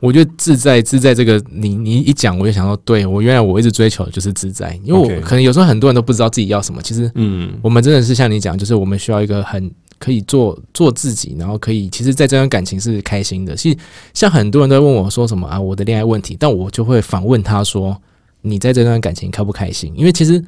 [0.00, 9.70] 我觉得自在自在这个，你你一讲，我就想到，对我原来我一直追求的就是自在，因为我可能有时候很多人都不知道自己要什么，其实嗯，我们真的是像你讲，就是我们需要一个很
[10.00, 13.54] 可以做做自己，然后可以，其实，在这段感情是开心的。
[13.54, 13.78] 其实，
[14.12, 17.96] 像很多人都问我说什么啊，我的恋爱问题，但我就会反问他说，
[18.40, 19.92] 你在这段感情开不开心？
[19.94, 20.44] 因为其实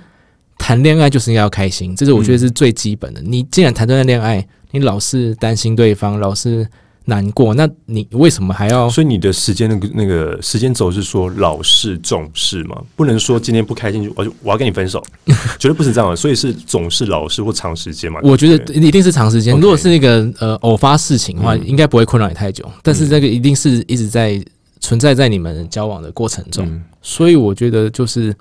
[0.58, 3.20] 谈恋爱就是应该要开心，这是我觉得是最基本的。
[3.22, 6.66] 你既然谈这段恋爱，你老是担心对方，老是
[7.06, 8.88] 难过，那你为什么还要？
[8.88, 15.04] 所以你的时间那个那个时间轴是说老是总是吗，不能说今天不开心就我就我要跟你分手，
[15.58, 16.16] 绝对不是这样的。
[16.16, 18.20] 所以是总是老是或长时间嘛。
[18.22, 19.54] 我觉得一定是长时间。
[19.60, 22.64] 如果是那个呃偶发事情的话，嗯应该不会困扰你太久。
[22.82, 24.42] 但是这个一定是一直在
[24.80, 28.34] 存在在你们交往的过程中，嗯所以我觉得就是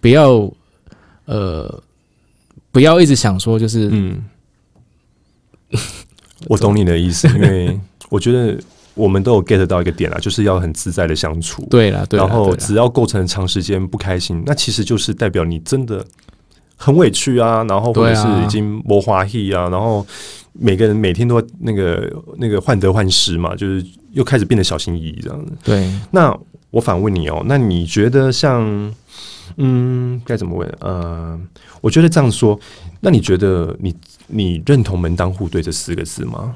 [0.00, 0.48] 不要
[1.26, 1.82] 呃
[2.72, 4.24] 不要一直想说就是嗯，
[6.48, 7.78] 我懂你的意思，因为
[8.10, 8.58] 我觉得
[8.94, 11.66] 我们都有 get 到一个点啊，就是要很自在的相处。
[11.70, 16.04] 对了，对然后只要构成长时间不开心，那其实就是代表你真的
[16.76, 20.06] 很委屈啊，然后或者是已经磨花气啊，然后
[20.52, 25.46] 每个人每天都要那个那个患得患失嘛，就是又开始变得小心翼翼这样。
[25.46, 25.52] 子。
[25.64, 26.34] 对，那
[26.70, 28.94] 我反问你哦，那你觉得像
[29.56, 30.68] 嗯该怎么问？
[30.80, 31.38] 呃，
[31.80, 32.58] 我觉得这样说，
[33.00, 33.94] 那你觉得你
[34.26, 36.54] 你认同门当户对这四个字吗？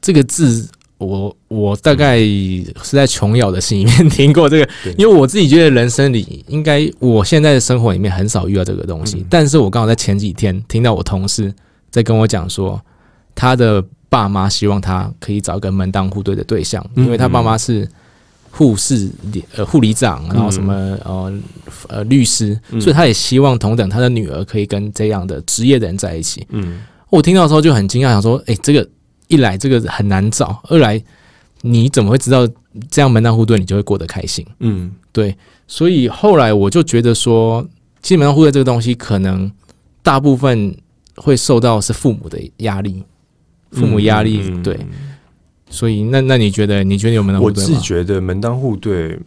[0.00, 0.68] 这个字。
[1.00, 4.68] 我我大概是在琼瑶的戏里面听过这个，
[4.98, 11.50] 因为我自己觉得人生里应该我现在的生活里面很少遇到这个东西，嗯但是我刚好在前几天听到我同事
[11.90, 12.78] 在跟我讲说，
[13.34, 17.88] 他的爸妈希望他可以找一个门当户对的对象，嗯因为他爸妈是
[18.50, 19.10] 护士、
[19.56, 20.74] 呃护理长，然后什么
[21.04, 21.40] 呃
[21.88, 22.80] 呃律师，嗯。
[22.80, 26.46] 所以他也希望同等他的女儿可以跟这样的职业的人在一起。
[26.50, 26.82] 嗯。
[27.08, 28.86] 我听到的时候就很惊讶，想说，哎，这个
[29.28, 31.02] 一来这个很难找，二来
[31.62, 32.48] 你怎么会知道
[32.90, 34.46] 这样门当户对你就会过得开心？
[34.58, 34.92] 嗯。
[35.12, 35.36] 对，
[35.66, 37.66] 所以后来我就觉得说，
[38.02, 39.50] 其实门当户对这个东西，可能
[40.02, 40.76] 大部分
[41.16, 43.02] 会受到是父母的压力，
[43.72, 44.78] 父母压力、对，
[45.70, 47.80] 所以那那你觉得你觉得有门当户我自己对吗？
[47.82, 49.18] 觉得门当户对，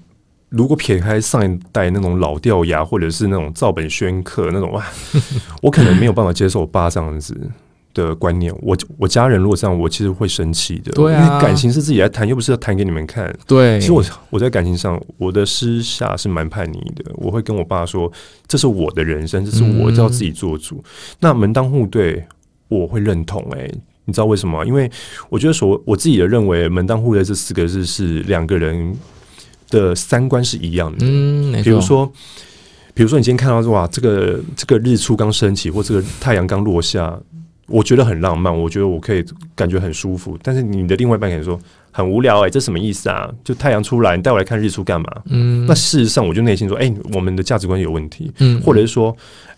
[0.50, 4.86] 如果撇开上一代那种老掉牙，或者是那种照本宣科那种哇，
[5.64, 7.36] 我可能没有办法接受我爸这样子
[7.94, 8.54] 的观念。
[8.62, 10.92] 我我家人如果这样，我其实会生气的。
[10.92, 13.34] 对啊因为感情是自己来谈，又不是要谈给你们看。
[13.48, 17.06] 对，其实我我在感情上，我的私下是蛮叛逆的。
[17.16, 18.12] 我会跟我爸说，
[18.48, 20.84] 这是我的人生，这是我嗯要自己做主。
[21.20, 22.26] 那门当户对，
[22.68, 23.74] 我会认同、欸。
[24.06, 24.66] 你知道为什么吗？
[24.66, 24.90] 因为
[25.30, 28.94] 我觉得所我自己的认为，门当户对这四个字是两个人
[29.70, 30.98] 的三观是一样的。
[31.02, 32.06] 嗯，比如说，
[32.94, 37.18] 比如说你今天看到说哇，这个这个日出刚升起，或这个太阳刚落下，
[37.68, 39.24] 我觉得很浪漫，我觉得我可以
[39.56, 40.38] 感觉很舒服。
[40.44, 41.58] 但是你的另外一半可能说
[41.92, 43.32] 很无聊哎、这什么意思啊？
[43.44, 45.08] 就太阳出来，你带我来看日出干嘛？
[45.28, 49.16] 嗯，那事实上，我就内心说，哎、我们的价值观有问题，嗯或者是说。
[49.16, 49.53] 哎、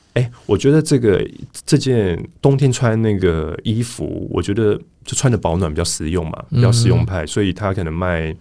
[0.46, 1.26] 我觉得这个
[1.66, 8.36] 这件冬天穿那个衣服，我觉得就穿的保暖比较实用嘛，比较实用派，所以它可能卖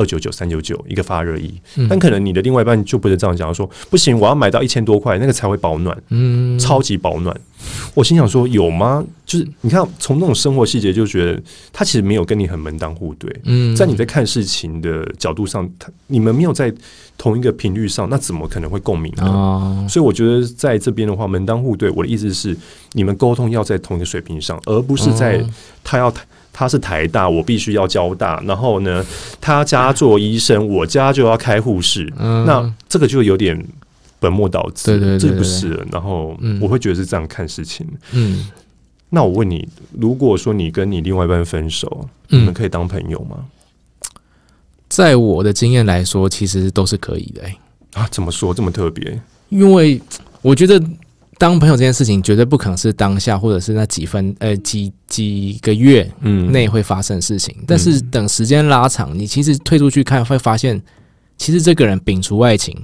[0.00, 1.52] 二九九、三九九一个发热衣。
[1.76, 7.38] 嗯但可能你的另外一半就不是这样讲，说不行，我要买到一千多块，那个才会保暖，嗯超级保暖。
[7.92, 9.04] 我心想说，有吗？
[9.26, 11.40] 就是你看，从那种生活细节就觉得
[11.72, 13.30] 他其实没有跟你很门当户对。
[13.44, 16.72] 嗯在你在看事情的角度上，他你们没有在
[17.18, 19.24] 同一个频率上，那怎么可能会共鸣呢？
[19.24, 22.56] 哦，所以我觉得在这边的话，门当户对，我的意思是，
[22.92, 25.50] 你们沟通要在同一个水平上，而不是在哦
[25.84, 26.12] 他要
[26.60, 29.02] 他是台大，我必须要交大，然后呢，
[29.40, 33.58] 他家做医生，我家就要开护士，嗯那这个就有点
[34.18, 35.82] 本末倒置，对对对这不是。
[35.90, 37.86] 然后嗯我会觉得是这样看事情。
[38.12, 38.46] 嗯
[39.08, 39.66] 那我问你，
[39.98, 43.38] 如果说你跟你另外一半分手，你们嗯，可以当朋友吗？
[44.86, 47.58] 在我的经验来说，其实都是可以的、欸
[47.94, 49.18] 啊，怎么说这么特别？
[49.48, 49.98] 因为
[50.42, 50.78] 我觉得
[51.40, 60.78] 当朋友这件事情绝对不可能是当下或者是那几分呃几几个月嗯内会发生的事情，但是等时间拉长，你其实退出去看会发现，
[61.38, 62.76] 其实这个人摒除爱情，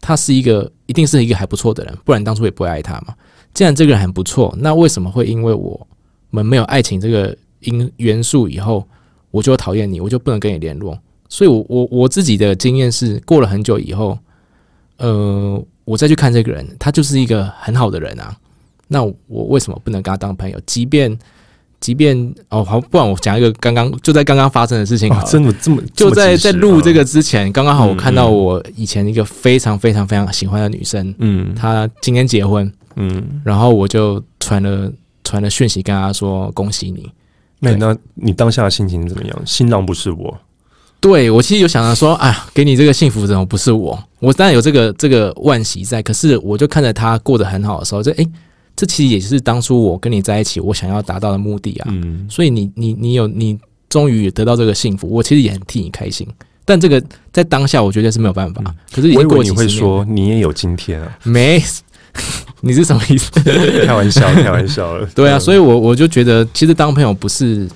[0.00, 3.14] 他是一个一定是一个还不错的人，不然当初也不会爱他嘛。
[3.52, 5.86] 既然这个人很不错，那为什么会因为我
[6.30, 8.88] 们没有爱情这个因元素以后，
[9.30, 10.98] 我就讨厌你，我就不能跟你联络？
[11.28, 14.18] 所以我，我我自己的经验是，过了很久以后，
[14.96, 18.36] 呃，我再去看这个人，他就是一个很好的人啊。
[18.88, 20.60] 那我为什么不能跟他当朋友？
[20.66, 21.18] 即便
[21.80, 22.16] 即便
[22.50, 34.92] 哦好，不然我讲一个刚刚就在刚刚发生的事情好哦，真的这么就在在录这，个之前，刚刚好我看到我以前一个非常非常非常喜欢的女生，嗯她今天结婚，嗯，然后我就传了
[35.24, 37.10] 传了讯息跟她说恭喜你。
[37.60, 39.42] 对那那你当下的心情怎么样？
[39.46, 40.38] 新郎不是我，
[41.02, 44.00] 对我其实有想到说，哎呀，给你这个幸福怎么不是我？
[44.20, 48.26] 我当然有这个这个惋惜在，可是我就看着他过得很好的时候，这诶，
[48.76, 51.88] 这其实也是当初我跟你在一起我想要达到的目的啊。
[51.90, 56.24] 嗯，所以你你你有你终于得到这个幸福，我其实也很替你开心。
[56.64, 58.62] 但这个在当下，我觉得是没有办法。
[58.92, 61.60] 可是已经过我以为你会说你也有今天啊，没，
[62.62, 63.28] 你是什么意思？
[63.84, 65.04] 开玩笑，开玩笑了。
[65.12, 67.68] 对啊，所以以我我就觉得，其实当朋友不是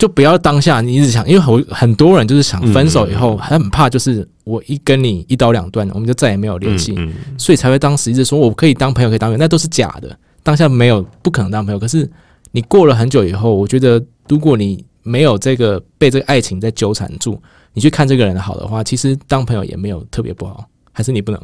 [0.00, 6.96] 就不要当下你一直想，因为很很多人就是想分手以后，还很怕，就是我一跟你一刀两断，我们就再也没有联系，
[7.36, 10.18] 所以才会当时一直说我可以当朋友，可以当朋友，那都是假的。
[10.42, 12.10] 当下没有不可能当朋友，可是
[12.50, 17.38] 你过了很久以后，我觉得如果你没有这个被这个爱情在纠缠住，
[17.74, 21.38] 你去看这个人好的话，其实当朋友也没有特别不好，还是你不能。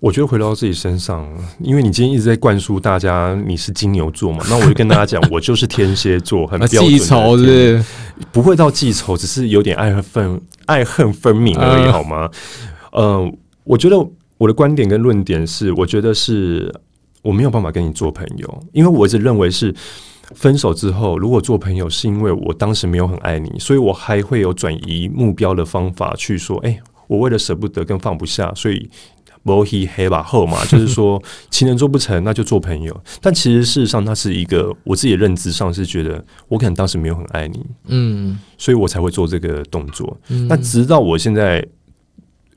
[0.00, 1.28] 我觉得回到自己身上，
[1.60, 7.84] 因为你今天一直在灌输大家你是金牛座嘛， 那我就跟大家讲，我就是天蝎座，很记仇是
[8.32, 12.30] 不会到记仇，只是有点爱恨爱恨分明而已，好吗？
[12.92, 13.30] 呃，
[13.64, 13.96] 我觉得
[14.38, 16.74] 我的观点跟论点是，我觉得是
[17.20, 19.74] 我没有办法跟你做朋友，因为我一直认为是
[20.34, 28.88] 分手之后，如果做朋友，是因为我当时没有很爱你，所以我还会有转移目标的方法去说，哎，我为了舍不得跟放不下，所以。
[29.42, 33.00] 摩黑黑吧后嘛， 就是说情人做不成，那就做朋友。
[33.20, 40.16] 但其实事实上，它是一个我自己的认知上是觉得，我可能当时没有很爱你，嗯，所以我才会做这个动作。
[40.48, 41.66] 那直到我现在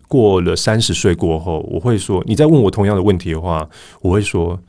[0.08, 3.70] 过了三十岁过后，我会说，你在问我同样的问题的话，
[4.02, 4.60] 我会说。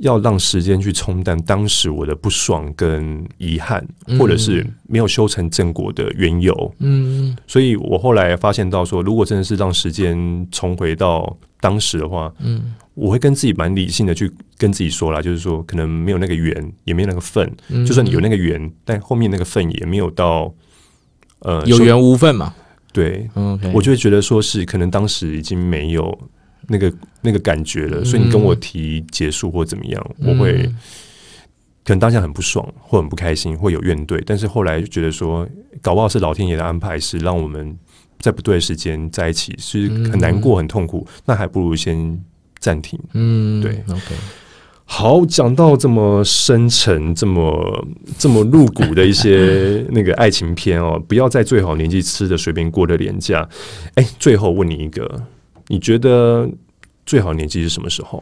[0.00, 3.86] 要让时间去冲淡当时我的不爽跟遗憾，
[4.18, 6.74] 或者是没有修成正果的缘由。
[6.78, 17.50] 嗯，所以我后来发现到说，如果真的是让时间重回到当时的话，嗯，我会跟自己蛮理性的去跟自己说啦，就是说可能没有那个缘，也没有那个份。
[17.86, 20.52] 就算你有那个缘，但后面那个份也没有到
[21.40, 22.54] 呃有缘无份嘛。
[22.92, 23.28] 对
[23.74, 26.18] 我就会觉得说是可能当时已经没有。
[26.72, 30.62] 那个那个感觉了，所以你跟我提结束或怎么样，我会
[31.84, 34.22] 可能当下很不爽或很不开心，会有怨怼。
[34.24, 35.44] 但是后来就觉得说，
[35.82, 37.76] 搞不好是老天爷的安排，是让我们
[38.20, 41.04] 在不对的时间在一起，是很难过、很痛苦。
[41.24, 42.16] 那还不如先
[42.60, 42.96] 暂停。
[43.14, 43.82] 嗯，对。
[43.88, 44.14] OK，
[44.84, 47.84] 好，讲到这么深沉、这么
[48.16, 53.48] 这么露骨的一些那个爱情片哦，不要在最好年纪吃的随便过的廉价。
[53.94, 55.20] 哎，最后问你一个。
[55.70, 56.50] 你觉得
[57.06, 58.20] 最好年纪是什么时候？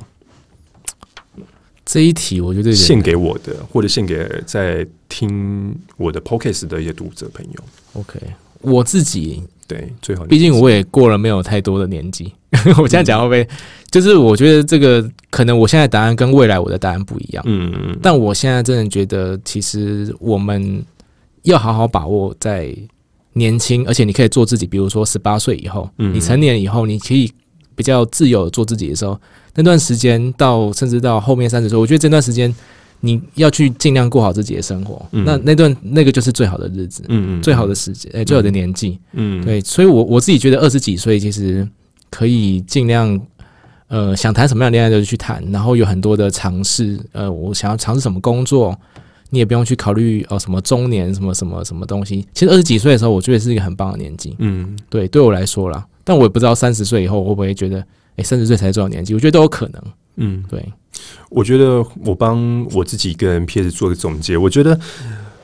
[1.86, 7.64] 这一题我觉得献给我的，或者献给在听我的 podcast 的一些读者朋友。
[7.94, 8.20] OK，
[8.60, 12.30] 我自己对最好，毕竟我也过了没有太多的年纪。
[12.76, 13.48] 我现在讲会不会？
[13.90, 17.42] 就是我觉得这个可能我现在答案跟未来我的答案不一样。
[17.46, 17.98] 嗯嗯嗯。
[18.02, 20.84] 但我现在真的觉得，其实我们
[21.44, 22.76] 要好好把握在。
[23.34, 24.66] 年轻，而且你可以做自己。
[24.66, 27.30] 比如说，十八岁以后，你成年以后，你可以
[27.78, 29.16] 比较自由做自己的时候，
[29.54, 32.52] 那段时间到甚至到后面三十岁，我觉得这段时间
[32.98, 35.00] 你要去尽量过好自己的生活。
[35.12, 39.60] 那那段那个就是最好的日子，嗯嗯，最好的时间，哎，最好的年纪，嗯，对。
[39.60, 41.66] 所以我我自己觉得二十几岁其实
[42.10, 43.20] 可以尽量，
[43.86, 46.98] 呃，想谈什么样的恋爱就去谈，然后有很多的尝试。
[47.12, 48.76] 呃，我想要尝试什么工作。
[49.30, 52.26] 你也不用去考虑哦，什么中年什么什么什么东西。
[52.34, 54.34] 其实二十几岁的时候，我觉得是一个很棒的年纪。
[54.38, 57.78] 嗯，对，对我来说啦，但我也不知道三十岁以后会不会觉得，
[58.16, 59.14] 哎，三十岁才是重要年纪。
[59.14, 59.82] 我觉得都有可能。
[60.16, 60.64] 嗯，对。
[61.30, 64.78] 我觉得我帮我自己跟 PS 做个总结，我觉得。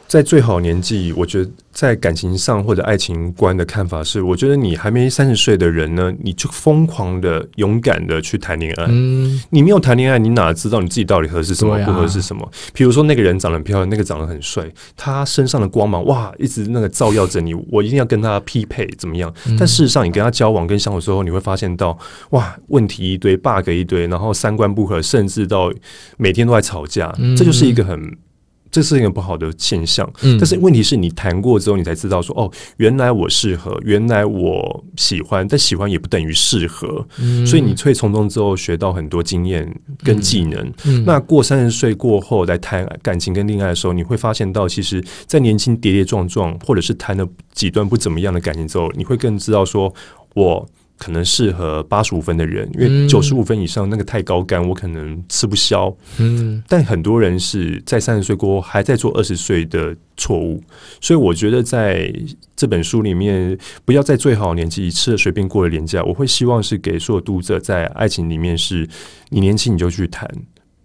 [0.07, 8.87] 在最好年纪，我觉得在感情上或者爱情观的看法是，我觉得你还没三十岁的人呢，你就疯狂的、勇敢的去谈恋爱。
[8.89, 12.49] 嗯，你没有谈恋爱，你哪知道你自己到底合适什么，不合适什么？
[12.73, 19.33] 比如说那个人长得很漂亮，那个长得很帅，他身上的光芒哇，一直那个照耀着你，我一定要跟他匹配，怎么样？
[19.59, 21.99] 但事实上，你跟他交往跟相处之后，你会发现到
[22.31, 25.73] 哇，问题一堆，bug 一堆，然后三观不合，甚至到
[26.19, 28.17] 每天都在吵架，这就是一个很。
[28.75, 37.07] 这是一个不好的现象，但是问题是你谈过之后，你才知道说哦，原来我适合，原来我喜欢，但喜欢也不等于适合，
[37.47, 39.73] 所以你会从中之后学到很多经验
[40.03, 40.73] 跟技能。
[41.07, 49.95] 那过三十岁过后来谈感情跟恋爱的时候，你会发现到，其实，在年轻跌跌撞撞，或者是谈了几段不怎么样的感情之后，你会更知道说
[50.35, 50.69] 我。
[50.97, 55.95] 可能适合八十五分的人，因为九十五分以上那个太高干，我可能吃不消。
[56.19, 60.63] 嗯，但很多人是在三十岁过后还在做二十岁的错误，
[61.01, 62.13] 所以我觉得在
[62.57, 66.03] 这本书里面，不要在最好年纪吃了随便过了廉价。
[66.05, 68.89] 我会希望是给所有读者在爱情里面，是
[69.31, 70.29] 你年轻你就去谈。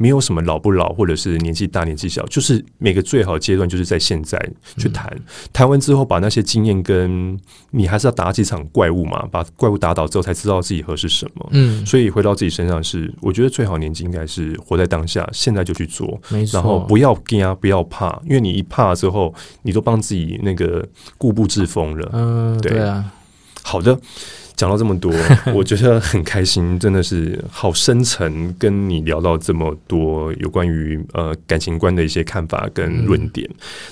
[0.02, 4.40] 没有什么老不老，或者是年纪大年纪小，就是每个最好的阶段就是在现在
[4.78, 5.14] 去谈。
[5.52, 7.38] 谈完之后，把那些经验跟
[7.72, 11.50] 你还是要打几场怪物嘛，把怪物打倒之后，才知道自己合适什么。
[11.52, 16.18] 嗯，所以回到自己身上是，我觉得最好年纪应该是活在当下，现在就去做，
[16.54, 20.88] 然后不要惊，不要怕，因为你一怕之后，你都帮自己那个
[21.18, 22.10] 固步自封了。
[22.14, 23.12] 嗯，对啊。
[23.64, 24.00] 好的。
[24.60, 25.10] 讲到这么多，
[25.56, 33.50] 我觉得很开心，真的是好深沉，跟你聊到这么多有关于呃感情观的一些看法跟论点。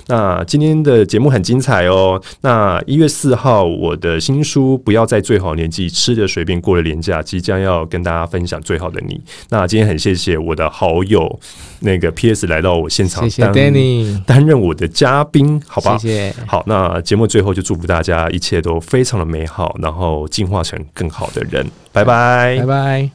[0.08, 2.22] 那今天的节目很精彩哦。
[2.42, 9.18] 那一月四号，我的新书《不要在最好年纪吃的随便过了年假》即将要跟大家分享最好的你。
[9.48, 11.40] 那今天很谢谢我的好友
[11.80, 12.46] 那个 P.S.
[12.46, 15.96] 来到我现场，谢谢 Danny 担任我的嘉宾，好吧？
[15.96, 16.34] 谢谢。
[16.46, 21.64] 好，那节目最后就祝福大家一切都非常的美好，然后进化成更好的人。
[21.92, 23.10] 拜拜，拜拜。